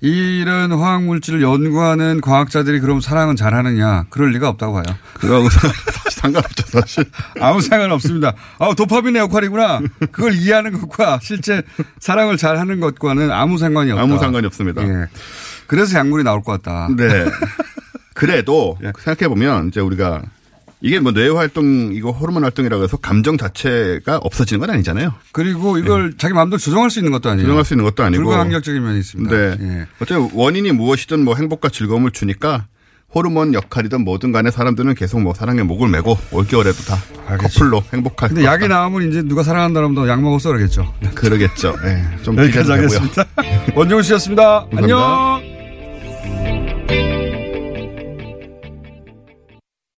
이런 0.00 0.72
화학 0.72 1.04
물질을 1.04 1.40
연구하는 1.40 2.20
과학자들이 2.20 2.80
그럼 2.80 3.00
사랑은 3.00 3.34
잘하느냐? 3.34 4.04
그럴 4.10 4.30
리가 4.32 4.48
없다고 4.50 4.74
봐요. 4.74 4.84
그거하고 5.14 5.48
상관없죠, 6.12 6.66
사실. 6.66 7.04
아무 7.40 7.62
상관 7.62 7.90
없습니다. 7.92 8.34
아, 8.58 8.74
도파민의 8.74 9.22
역할이구나. 9.22 9.80
그걸 10.12 10.34
이해하는 10.34 10.78
것과 10.80 11.18
실제 11.22 11.62
사랑을 11.98 12.36
잘하는 12.36 12.80
것과는 12.80 13.30
아무 13.30 13.56
상관이 13.56 13.90
없다. 13.92 14.02
아무 14.02 14.18
상관이 14.18 14.46
없습니다. 14.46 14.82
예. 14.82 15.06
그래서 15.66 15.98
약물이 15.98 16.24
나올 16.24 16.42
것 16.42 16.60
같다. 16.62 16.88
네. 16.94 17.24
그래도 18.14 18.78
예. 18.84 18.92
생각해 18.98 19.28
보면 19.28 19.68
이제 19.68 19.80
우리가 19.80 20.22
이게 20.86 21.00
뭐 21.00 21.12
뇌 21.12 21.28
활동 21.28 21.90
이거 21.92 22.10
호르몬 22.12 22.44
활동이라고 22.44 22.84
해서 22.84 22.96
감정 22.96 23.36
자체가 23.36 24.18
없어지는 24.18 24.60
건 24.60 24.70
아니잖아요. 24.70 25.14
그리고 25.32 25.78
이걸 25.78 26.14
자기 26.16 26.32
마음대로 26.34 26.58
조정할 26.58 26.90
수 26.90 26.98
있는 27.00 27.10
것도 27.12 27.28
아니에요. 27.28 27.42
네. 27.42 27.46
조정할 27.46 27.64
수 27.64 27.74
있는 27.74 27.84
것도 27.84 28.04
아니고 28.04 28.22
불가항력적인 28.22 28.82
면이 28.82 28.98
있습니다. 29.00 29.36
네. 29.36 29.56
예. 29.60 29.86
어쨌든 30.00 30.30
원인이 30.32 30.70
무엇이든 30.72 31.24
뭐 31.24 31.34
행복과 31.34 31.70
즐거움을 31.70 32.12
주니까 32.12 32.66
호르몬 33.14 33.54
역할이든 33.54 34.04
뭐든 34.04 34.30
간에 34.32 34.50
사람들은 34.50 34.94
계속 34.94 35.20
뭐 35.22 35.32
사랑에 35.32 35.62
목을 35.62 35.88
메고 35.88 36.18
올겨울에도 36.32 36.82
다 36.84 36.98
커플로 37.38 37.82
행복할 37.92 38.28
근데 38.28 38.42
것 38.42 38.48
약이. 38.48 38.68
나오면 38.68 39.08
이제 39.10 39.22
누가 39.22 39.42
사랑한다면 39.42 40.06
약 40.08 40.20
먹었어 40.22 40.50
그러겠죠. 40.50 40.92
그러겠죠. 41.14 41.74
네. 41.82 42.04
좀 42.22 42.36
여기까지. 42.38 42.70
하겠습니다. 42.70 43.24
원종우 43.74 44.02
씨였습니다. 44.02 44.66
안녕. 44.76 45.45